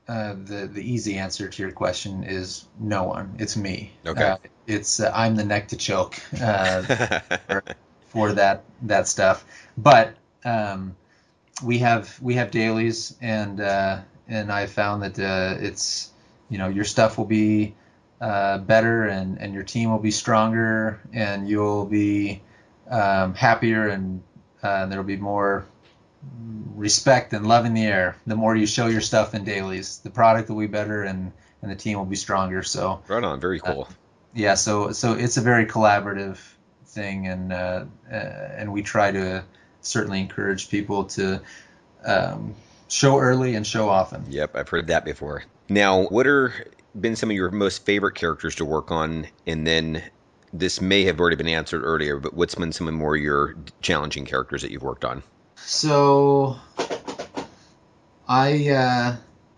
[0.07, 3.35] Uh, the the easy answer to your question is no one.
[3.39, 3.91] It's me.
[4.05, 4.23] Okay.
[4.23, 7.63] Uh, it's uh, I'm the neck to choke for,
[8.07, 9.43] for that that stuff.
[9.77, 10.95] But um,
[11.61, 16.11] we have we have dailies, and uh, and I found that uh, it's
[16.49, 17.75] you know your stuff will be
[18.21, 22.41] uh, better, and and your team will be stronger, and you'll be
[22.89, 24.23] um, happier, and
[24.63, 25.65] uh, there'll be more
[26.75, 28.15] respect and love in the air.
[28.25, 31.71] The more you show your stuff in dailies, the product will be better, and and
[31.71, 32.63] the team will be stronger.
[32.63, 33.87] So right on, very cool.
[33.89, 33.93] Uh,
[34.33, 36.37] yeah, so so it's a very collaborative
[36.85, 39.43] thing, and uh, uh, and we try to
[39.81, 41.41] certainly encourage people to
[42.05, 42.55] um,
[42.87, 44.25] show early and show often.
[44.29, 45.43] Yep, I've heard that before.
[45.69, 46.53] Now, what are
[46.99, 50.03] been some of your most favorite characters to work on, and then
[50.53, 54.25] this may have already been answered earlier, but what's been some of more your challenging
[54.25, 55.23] characters that you've worked on?
[55.65, 56.57] So,
[58.27, 59.15] I uh,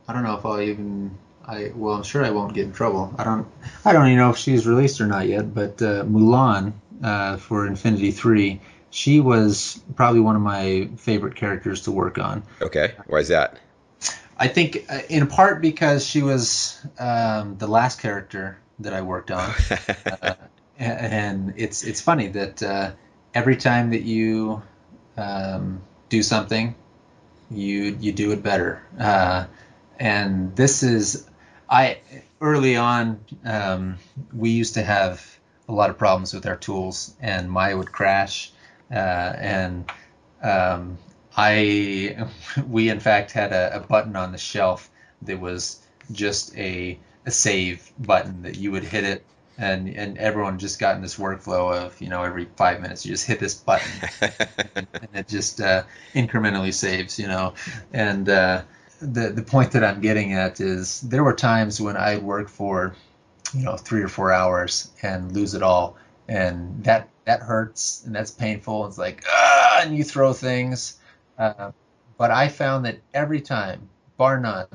[0.07, 3.13] I don't know if I'll even I well I'm sure I won't get in trouble.
[3.17, 3.47] I don't
[3.85, 6.73] I don't even know if she's released or not yet, but uh, Mulan
[7.03, 12.43] uh, for Infinity Three she was probably one of my favorite characters to work on.
[12.61, 13.59] Okay, why is that?
[14.37, 19.31] I think uh, in part because she was um, the last character that I worked
[19.31, 19.53] on,
[20.21, 20.35] uh,
[20.77, 22.91] and it's it's funny that uh,
[23.33, 24.61] every time that you
[25.17, 26.75] um, do something,
[27.49, 28.81] you you do it better.
[28.99, 29.45] Uh,
[29.99, 31.27] and this is
[31.69, 31.99] I
[32.41, 33.97] early on um,
[34.33, 38.51] we used to have a lot of problems with our tools, and Maya would crash,
[38.91, 39.91] uh, and
[40.41, 40.97] um,
[41.37, 42.27] I
[42.67, 44.89] we in fact had a, a, button on the shelf
[45.21, 45.79] that was
[46.11, 49.25] just a, a save button that you would hit it
[49.59, 53.11] and and everyone just got in this workflow of you know every five minutes you
[53.11, 53.91] just hit this button.
[54.75, 55.83] And, it just uh,
[56.13, 57.53] incrementally saves you know.
[57.91, 58.63] And uh,
[59.01, 62.95] the the point that I'm getting at is there were times when I work for
[63.53, 65.97] you know three or four hours and lose it all.
[66.27, 68.85] And that that hurts and that's painful.
[68.87, 70.97] It's like ah and you throw things.
[71.37, 71.71] Uh,
[72.17, 74.67] but I found that every time bar none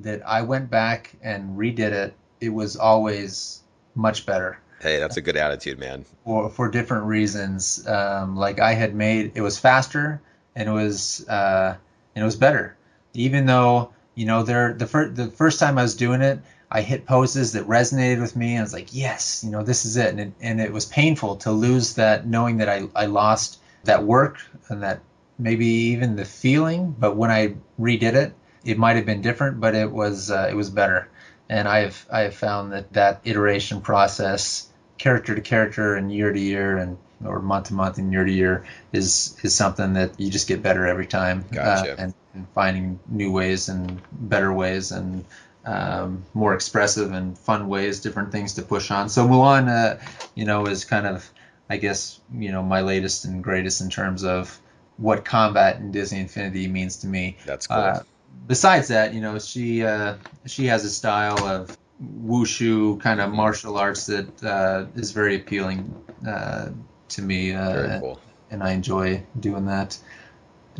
[0.00, 3.62] that I went back and redid it it was always
[3.98, 4.58] much better.
[4.80, 6.04] Hey, that's a good attitude, man.
[6.24, 10.22] For for different reasons, um, like I had made it was faster
[10.54, 11.76] and it was uh,
[12.14, 12.76] and it was better.
[13.12, 16.38] Even though you know there the first the first time I was doing it,
[16.70, 19.84] I hit poses that resonated with me, and I was like, yes, you know this
[19.84, 20.10] is it.
[20.10, 24.04] And it, and it was painful to lose that, knowing that I I lost that
[24.04, 24.38] work
[24.68, 25.00] and that
[25.40, 26.94] maybe even the feeling.
[26.96, 28.32] But when I redid it,
[28.64, 31.08] it might have been different, but it was uh, it was better
[31.48, 34.68] and I've I've found that that iteration process,
[34.98, 38.32] character to character and year to year and or month to month and year to
[38.32, 41.44] year is is something that you just get better every time.
[41.50, 41.92] Gotcha.
[41.92, 45.24] Uh, and, and, finding new ways and better ways and
[45.64, 49.08] um, more expressive and fun ways, different things to push on.
[49.08, 49.98] So Mulan, uh,
[50.34, 51.28] you know, is kind of
[51.68, 54.60] I guess you know my latest and greatest in terms of
[54.96, 57.36] what combat in Disney Infinity means to me.
[57.46, 57.76] That's cool.
[57.76, 58.00] Uh,
[58.46, 60.16] besides that, you know, she uh,
[60.46, 61.76] she has a style of
[62.24, 65.94] wushu kind of martial arts that uh, is very appealing
[66.26, 66.68] uh,
[67.08, 68.20] to me, uh, very cool.
[68.50, 69.98] and I enjoy doing that.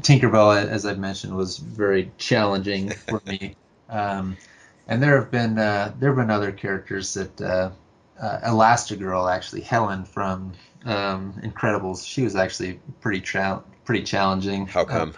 [0.00, 3.56] Tinkerbell, as I've mentioned, was very challenging for me,
[3.88, 4.36] um,
[4.86, 7.70] and there have been uh, there have been other characters that uh,
[8.20, 10.52] Elastigirl, actually Helen from
[10.84, 14.66] um, Incredibles, she was actually pretty tra- pretty challenging.
[14.66, 15.14] How come?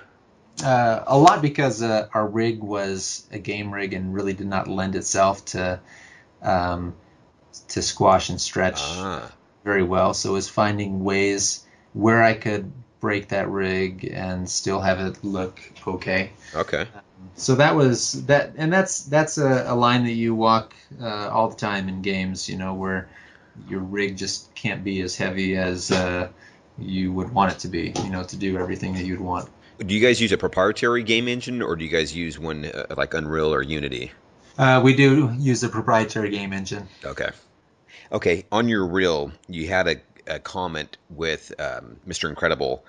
[0.63, 4.69] Uh, a lot because uh, our rig was a game rig and really did not
[4.69, 5.81] lend itself to
[6.43, 6.95] um,
[7.69, 9.31] to squash and stretch ah.
[9.65, 10.15] very well.
[10.15, 15.25] So it was finding ways where I could break that rig and still have it
[15.25, 16.31] look okay.
[16.55, 16.83] Okay.
[16.83, 17.01] Um,
[17.35, 21.49] so that was that, and that's that's a, a line that you walk uh, all
[21.49, 22.49] the time in games.
[22.49, 23.09] You know where
[23.69, 26.29] your rig just can't be as heavy as uh,
[26.79, 27.93] you would want it to be.
[28.05, 29.49] You know to do everything that you'd want
[29.81, 32.95] do you guys use a proprietary game engine or do you guys use one uh,
[32.97, 34.13] like Unreal or Unity?
[34.59, 36.87] Uh, we do use a proprietary game engine.
[37.05, 37.31] Okay.
[38.13, 38.45] Okay.
[38.53, 42.29] On your reel, you had a, a comment with um, Mr.
[42.29, 42.85] Incredible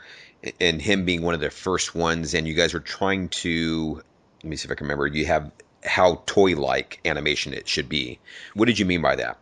[0.59, 4.01] and him being one of the first ones, and you guys were trying to.
[4.43, 5.07] Let me see if I can remember.
[5.07, 5.51] You have
[5.83, 8.19] how toy like animation it should be.
[8.53, 9.39] What did you mean by that?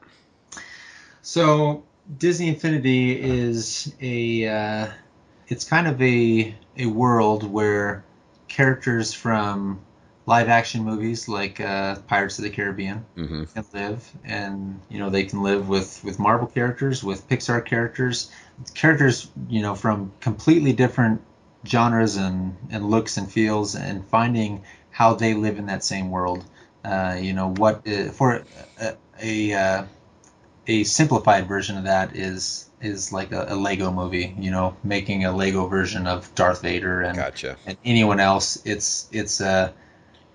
[1.21, 1.83] So,
[2.17, 4.47] Disney Infinity is a.
[4.47, 4.87] Uh,
[5.47, 8.03] it's kind of a a world where
[8.47, 9.79] characters from
[10.25, 13.43] live action movies like uh, Pirates of the Caribbean mm-hmm.
[13.45, 18.31] can live, and you know they can live with with Marvel characters, with Pixar characters,
[18.73, 21.21] characters you know from completely different
[21.65, 26.45] genres and and looks and feels, and finding how they live in that same world.
[26.85, 28.43] Uh, you know what uh, for
[28.79, 29.83] a, a, uh,
[30.67, 35.25] a simplified version of that is is like a, a, Lego movie, you know, making
[35.25, 37.57] a Lego version of Darth Vader and gotcha.
[37.65, 38.61] and anyone else.
[38.65, 39.73] It's it's a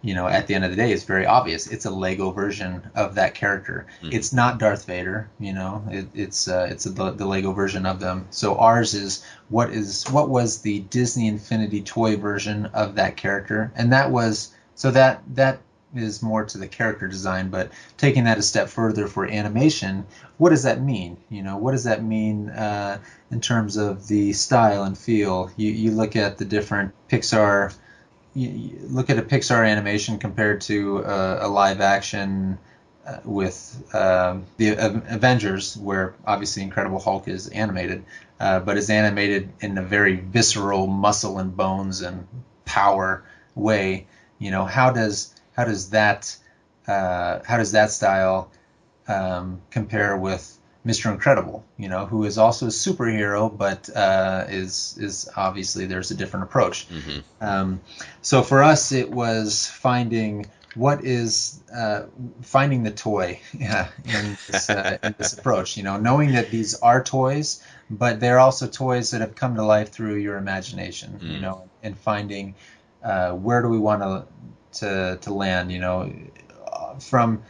[0.03, 1.67] you know at the end of the day, it's very obvious.
[1.67, 3.87] It's a Lego version of that character.
[4.03, 4.15] Mm.
[4.15, 5.85] It's not Darth Vader, you know.
[5.91, 8.27] It, it's uh, it's a, the, the Lego version of them.
[8.31, 13.73] So ours is what is what was the Disney Infinity toy version of that character,
[13.75, 15.61] and that was so that that
[15.95, 20.07] is more to the character design, but taking that a step further for animation,
[20.39, 21.17] what does that mean?
[21.29, 22.99] You know, what does that mean uh,
[23.31, 25.51] in terms of the style and feel?
[25.57, 27.75] You, you look at the different Pixar,
[28.35, 32.59] you, you look at a Pixar animation compared to uh, a live action
[33.07, 38.05] uh, with um, the Avengers, where obviously Incredible Hulk is animated,
[38.41, 42.27] uh, but is animated in a very visceral muscle and bones and
[42.65, 43.23] power
[43.55, 44.07] way.
[44.39, 46.37] You know, how does how does that
[46.87, 48.51] uh, how does that style
[49.09, 51.11] um, compare with Mr.
[51.11, 51.65] Incredible?
[51.79, 56.45] You know, who is also a superhero, but uh, is is obviously there's a different
[56.45, 56.89] approach.
[56.89, 57.21] Mm-hmm.
[57.41, 57.81] Um,
[58.23, 62.03] so for us, it was finding what is uh,
[62.43, 65.77] finding the toy yeah, in, this, uh, in this approach.
[65.77, 69.65] You know, knowing that these are toys, but they're also toys that have come to
[69.65, 71.19] life through your imagination.
[71.23, 71.41] You Mm.
[71.41, 72.55] know, and finding
[73.03, 74.27] uh, where do we want to
[74.75, 75.73] to to land.
[75.73, 76.13] You know,
[77.01, 77.43] from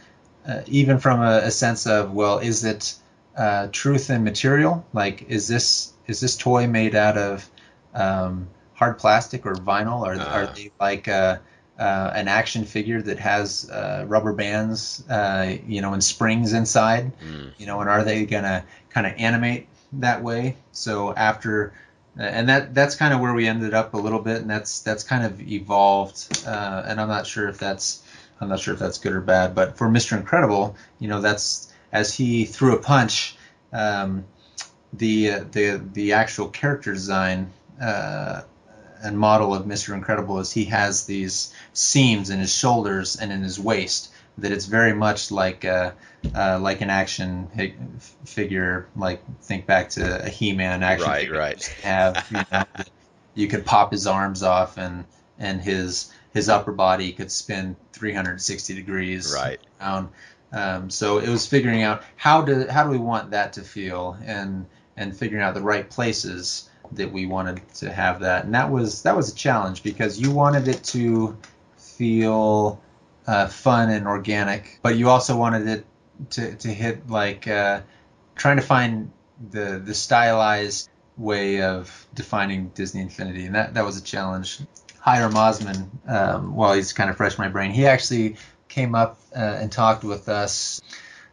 [0.47, 2.95] uh, even from a, a sense of well, is it
[3.37, 4.85] uh, truth and material?
[4.93, 7.49] Like, is this is this toy made out of
[7.93, 10.01] um, hard plastic or vinyl?
[10.01, 10.25] Or Uh.
[10.25, 11.37] are they like uh,
[11.79, 17.11] uh, an action figure that has uh, rubber bands, uh, you know, and springs inside?
[17.23, 17.51] Mm.
[17.57, 20.57] You know, and are they gonna kind of animate that way?
[20.71, 21.73] So after
[22.17, 25.03] and that that's kind of where we ended up a little bit, and that's that's
[25.03, 26.43] kind of evolved.
[26.47, 28.03] Uh, and I'm not sure if that's
[28.39, 30.17] I'm not sure if that's good or bad, but for Mr.
[30.17, 33.35] Incredible, you know, that's as he threw a punch,
[33.73, 34.25] um,
[34.93, 37.51] the the the actual character design
[37.81, 38.41] uh,
[39.03, 39.93] and model of Mr.
[39.93, 44.65] Incredible is he has these seams in his shoulders and in his waist that it's
[44.65, 45.91] very much like uh,
[46.35, 47.47] uh, like an action
[48.25, 48.87] figure.
[48.95, 51.39] Like think back to a He-Man action Right, figure.
[51.39, 51.75] right.
[51.83, 52.65] Have you, know,
[53.35, 55.05] you could pop his arms off and
[55.37, 59.59] and his his upper body could spin 360 degrees Right.
[59.79, 60.09] around.
[60.51, 64.17] Um, so it was figuring out how do how do we want that to feel
[64.23, 64.65] and
[64.95, 69.01] and figuring out the right places that we wanted to have that and that was
[69.01, 71.35] that was a challenge because you wanted it to
[71.77, 72.79] feel
[73.27, 75.85] uh, fun and organic but you also wanted it
[76.29, 77.81] to, to hit like uh,
[78.35, 79.11] trying to find
[79.51, 84.59] the the stylized way of defining Disney Infinity and that that was a challenge
[84.99, 89.19] Hyrum Osmond um, while he's kind of fresh in my brain he actually came up
[89.35, 90.81] uh, and talked with us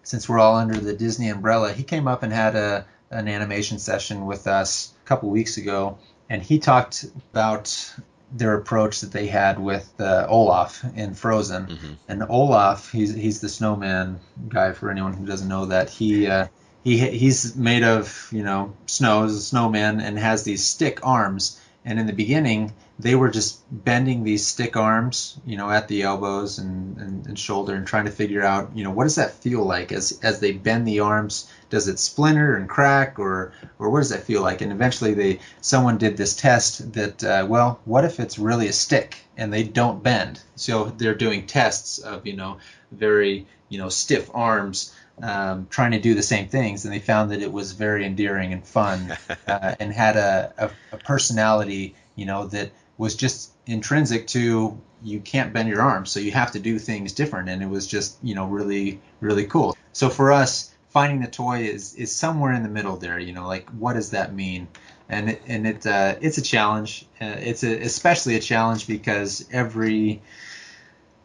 [0.03, 1.73] since we're all under the Disney umbrella.
[1.73, 5.99] He came up and had a an animation session with us a couple weeks ago,
[6.31, 7.95] and he talked about
[8.35, 11.67] their approach that they had with uh, Olaf in Frozen.
[11.67, 11.97] Mhm.
[12.09, 14.73] And Olaf, he's he's the snowman guy.
[14.73, 16.47] For anyone who doesn't know that, he uh,
[16.85, 21.61] he he's made of you know snow, is a snowman, and has these stick arms.
[21.85, 22.73] And in the beginning,
[23.03, 27.39] they were just bending these stick arms, you know, at the elbows and, and, and
[27.39, 30.39] shoulder, and trying to figure out, you know, what does that feel like as as
[30.39, 31.51] they bend the arms?
[31.69, 34.61] Does it splinter and crack, or or what does that feel like?
[34.61, 38.73] And eventually, they someone did this test that, uh, well, what if it's really a
[38.73, 40.41] stick and they don't bend?
[40.55, 42.59] So they're doing tests of, you know,
[42.93, 44.95] very you know stiff arms.
[45.21, 48.55] Um, trying to do the same things, and they found that it was very endearing
[48.55, 49.15] and fun,
[49.47, 52.73] uh, and had a, a, a personality, you know, that
[53.03, 57.13] was just intrinsic to you can't bend your arms, so you have to do things
[57.13, 59.77] different, and it was just you know really really cool.
[59.93, 63.49] So for us, finding the toy is is somewhere in the middle there, you know,
[63.49, 64.69] like what does that mean?
[65.09, 67.05] And it, and it uh, it's a challenge.
[67.21, 70.23] Uh, it's a, especially a challenge because every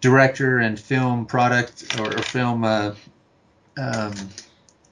[0.02, 2.96] director and film product or, or film uh,
[3.78, 4.14] um,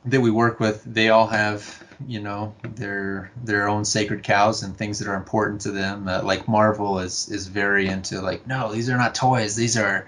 [0.06, 4.76] that we work with, they all have you know their their own sacred cows and
[4.78, 6.08] things that are important to them.
[6.08, 9.56] Uh, like Marvel is is very into like no, these are not toys.
[9.56, 10.08] These are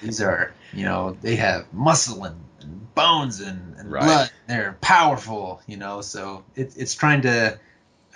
[0.00, 4.04] these are you know they have muscle and, and bones and, and Right.
[4.04, 4.30] blood.
[4.46, 5.60] They're powerful.
[5.66, 7.58] You know, so it, it's trying to.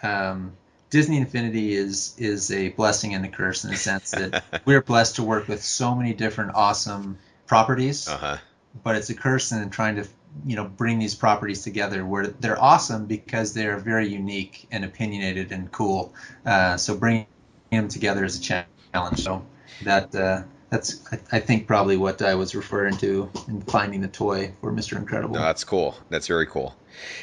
[0.02, 0.52] Um,
[0.90, 5.16] Disney Infinity is is a blessing and a curse in the sense that we're blessed
[5.16, 8.36] to work with so many different awesome properties Uh huh.
[8.84, 10.06] but it's a curse in trying to
[10.46, 15.52] you know bring these properties together where they're awesome because they're very unique and opinionated
[15.52, 16.14] and cool
[16.46, 17.26] uh, so bringing
[17.70, 19.44] them together is a challenge so
[19.84, 24.52] that uh, that's I, think probably what I was referring to in finding the toy
[24.62, 24.96] for Mr.
[24.96, 25.94] Incredible No, that's cool.
[26.08, 26.74] That's very cool.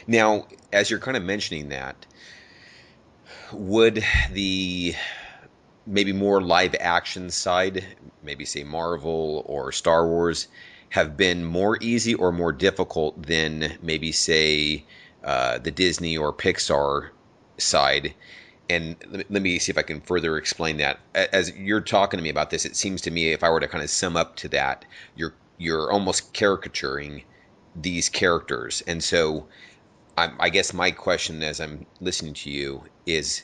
[0.05, 2.05] Now, as you're kind of mentioning that,
[3.51, 4.93] would the
[5.87, 7.83] maybe more live action side,
[8.21, 10.47] maybe say Marvel or Star Wars,
[10.89, 14.83] have been more easy or more difficult than maybe say
[15.23, 17.09] uh, the Disney or Pixar
[17.57, 18.13] side?
[18.69, 18.95] And
[19.29, 20.99] let me see if I can further explain that.
[21.15, 23.67] As you're talking to me about this, it seems to me if I were to
[23.67, 24.85] kind of sum up to that,
[25.15, 27.23] you're you're almost caricaturing
[27.75, 29.47] these characters, and so
[30.17, 33.43] I'm, I guess my question as I'm listening to you is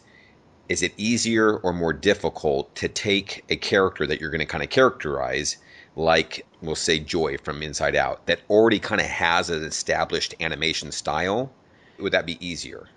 [0.67, 4.63] is it easier or more difficult to take a character that you're going to kind
[4.63, 5.57] of characterize
[5.95, 10.91] like we'll say joy from inside out that already kind of has an established animation
[10.91, 11.51] style
[11.99, 12.87] would that be easier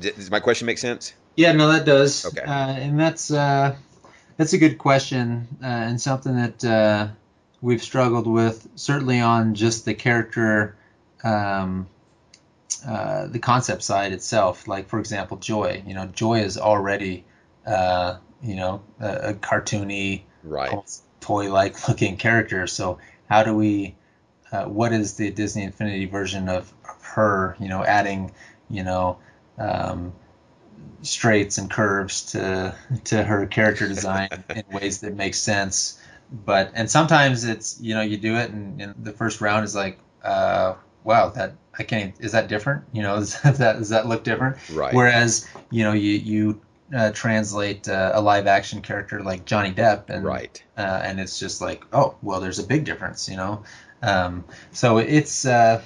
[0.00, 2.26] does my question make sense Yeah, no, that does.
[2.26, 2.40] Okay.
[2.40, 3.76] Uh, and that's uh,
[4.36, 7.08] that's a good question uh, and something that uh,
[7.60, 8.66] we've struggled with.
[8.74, 10.74] Certainly on just the character,
[11.22, 11.86] um,
[12.84, 14.66] uh, the concept side itself.
[14.66, 15.84] Like for example, Joy.
[15.86, 17.24] You know, Joy is already
[17.64, 20.74] uh, you know a, a cartoony, right
[21.20, 22.66] toy-like looking character.
[22.66, 22.98] So
[23.28, 23.96] how do we?
[24.50, 27.56] Uh, what is the Disney Infinity version of, of her?
[27.60, 28.32] You know, adding
[28.68, 29.18] you know
[29.58, 30.12] um,
[31.02, 32.74] straights and curves to
[33.04, 36.00] to her character design in ways that make sense.
[36.30, 39.74] But and sometimes it's you know you do it and, and the first round is
[39.74, 40.74] like uh,
[41.04, 44.56] wow that I can't is that different you know does that does that look different
[44.72, 44.94] Right.
[44.94, 46.60] whereas you know you you
[46.94, 50.62] uh, translate uh, a live action character like Johnny Depp and Right.
[50.76, 53.62] uh, and it's just like oh well there's a big difference you know
[54.02, 55.82] um, so it's uh,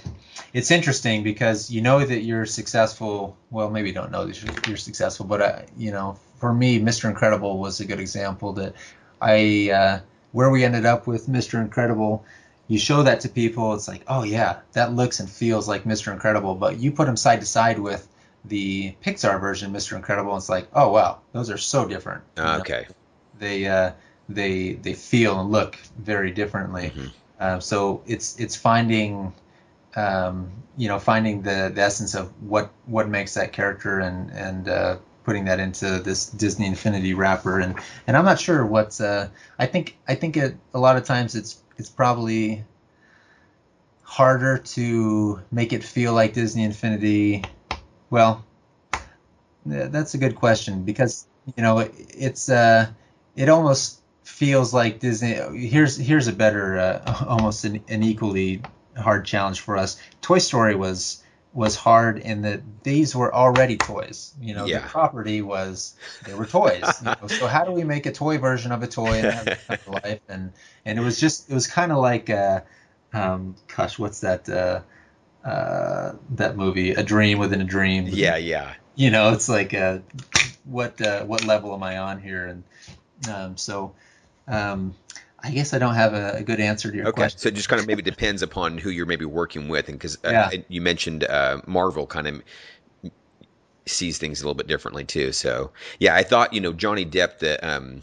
[0.53, 4.55] it's interesting because you know that you're successful well maybe you don't know that you're,
[4.69, 7.09] you're successful but uh, you know for me Mr.
[7.09, 8.75] Incredible was a good example that
[9.21, 10.01] I uh,
[10.33, 11.61] where we ended up with Mr.
[11.61, 12.25] Incredible
[12.69, 16.13] you show that to people it's like oh yeah that looks and feels like Mr.
[16.13, 18.07] Incredible but you put them side to side with
[18.45, 19.97] the Pixar version Mr.
[19.97, 22.59] Incredible and it's like oh wow those are so different You know?
[22.61, 22.87] Okay.
[23.39, 23.93] they uh,
[24.29, 26.93] they they feel and look very differently.
[26.95, 27.11] Mhm.
[27.39, 29.33] Uh, so it's it's finding
[29.97, 34.69] um, you know finding the, the essence of what what makes that character and and
[34.69, 39.29] uh, putting that into this Disney Infinity wrapper and and I'm not sure what's uh,
[39.59, 42.65] I think I think it a lot of times it's it's probably
[44.03, 47.43] harder to make it feel like Disney Infinity.
[48.13, 48.45] Well,
[49.65, 52.93] that's a good question because you know it's uh
[53.35, 55.33] it almost feels like Disney.
[55.67, 58.61] Here's here's a better uh, almost an, an equally
[58.99, 59.99] hard challenge for us.
[60.21, 64.35] Toy Story was was hard in that these were already toys.
[64.39, 64.81] You know, Yeah.
[64.81, 65.95] the property was
[66.27, 67.01] they were toys.
[67.03, 69.47] you know, so how do we make a toy version of a toy and have
[69.49, 70.21] it come to life?
[70.29, 70.53] And
[70.85, 72.61] and it was just it was kind of like uh,
[73.15, 74.83] um, gosh, what's that uh,
[75.45, 76.93] uh, that movie?
[76.93, 78.07] A Dream Within a Dream.
[78.07, 78.75] Yeah, yeah.
[78.95, 79.99] You know, it's like uh,
[80.65, 82.47] what uh, what level am I on here?
[82.47, 82.65] And
[83.33, 83.95] um, so
[84.49, 84.95] um,
[85.43, 87.39] I guess I don't have a, a good answer to your Okay, question.
[87.39, 90.19] so it just kind of maybe depends upon who you're maybe working with, and because
[90.25, 90.51] uh, Yeah.
[90.69, 92.43] you mentioned uh, Marvel kind of
[93.87, 95.33] sees things a little bit differently too.
[95.33, 98.03] So yeah, I thought you know Johnny Depp, the um,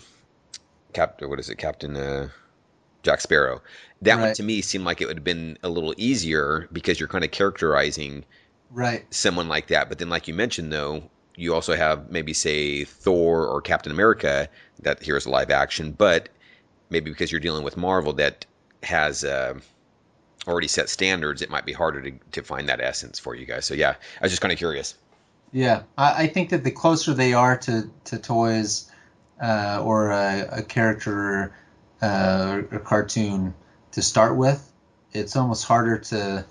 [0.94, 2.30] Captain, what is it, Captain uh,
[3.04, 3.62] Jack Sparrow.
[4.02, 7.10] That one to me seemed like it would have been a little easier because you're
[7.10, 8.26] kind of characterizing
[8.72, 9.06] Right.
[9.12, 9.90] someone like that.
[9.90, 14.50] But then, like you mentioned, though, you also have maybe say Thor or Captain America
[14.82, 16.30] that here's live action, but
[16.90, 18.46] maybe because you're dealing with Marvel that
[18.84, 19.60] has uh,
[20.48, 23.66] already set standards, it might be harder to, to find that essence for you guys.
[23.66, 24.96] So yeah, I was just kind of curious.
[25.52, 28.90] Yeah, I, I think that the closer they are to, to toys
[29.42, 31.56] uh, or a, a character
[32.02, 33.54] uh, or cartoon
[33.92, 34.72] to start with,
[35.12, 36.46] it's almost harder to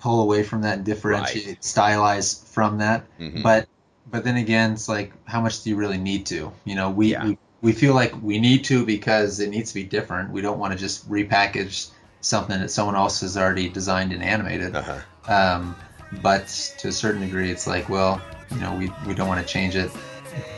[0.00, 3.04] pull away from that and differentiate, stylize from that.
[3.18, 3.42] Mhm.
[3.42, 3.66] But
[4.10, 6.52] but then again, it's like how much do you really need to?
[6.64, 7.24] You know, we, Yeah.
[7.24, 10.30] we we feel like we need to because it needs to be different.
[10.30, 11.88] We don't want to just repackage
[12.20, 14.76] something that someone else has already designed and animated.
[14.76, 14.98] Uh-huh.
[15.26, 15.74] Um,
[16.22, 16.46] but
[16.78, 19.74] to a certain degree, it's like, well, you know, we, we don't want to change
[19.76, 19.90] it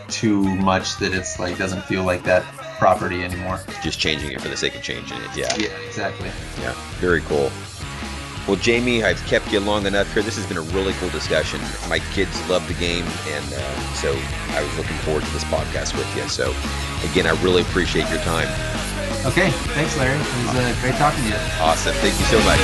[0.08, 2.44] too much that it's like doesn't feel like that
[2.78, 3.60] property anymore.
[3.82, 5.36] Just changing it for the sake of changing it.
[5.36, 5.54] Yeah.
[5.58, 6.30] Yeah, exactly.
[6.60, 6.74] Yeah.
[6.98, 7.50] Very cool.
[8.46, 10.22] Well, Jamie, I've kept you long enough here.
[10.22, 11.60] This has been a really cool discussion.
[11.88, 13.58] My kids love the game, and uh,
[13.94, 14.16] so
[14.54, 16.28] I was looking forward to this podcast with you.
[16.28, 16.54] So,
[17.10, 18.46] again, I really appreciate your time.
[19.26, 19.50] Okay.
[19.74, 20.14] Thanks, Larry.
[20.14, 21.36] It was uh, great talking to you.
[21.58, 21.94] Awesome.
[21.98, 22.60] Thank you so much.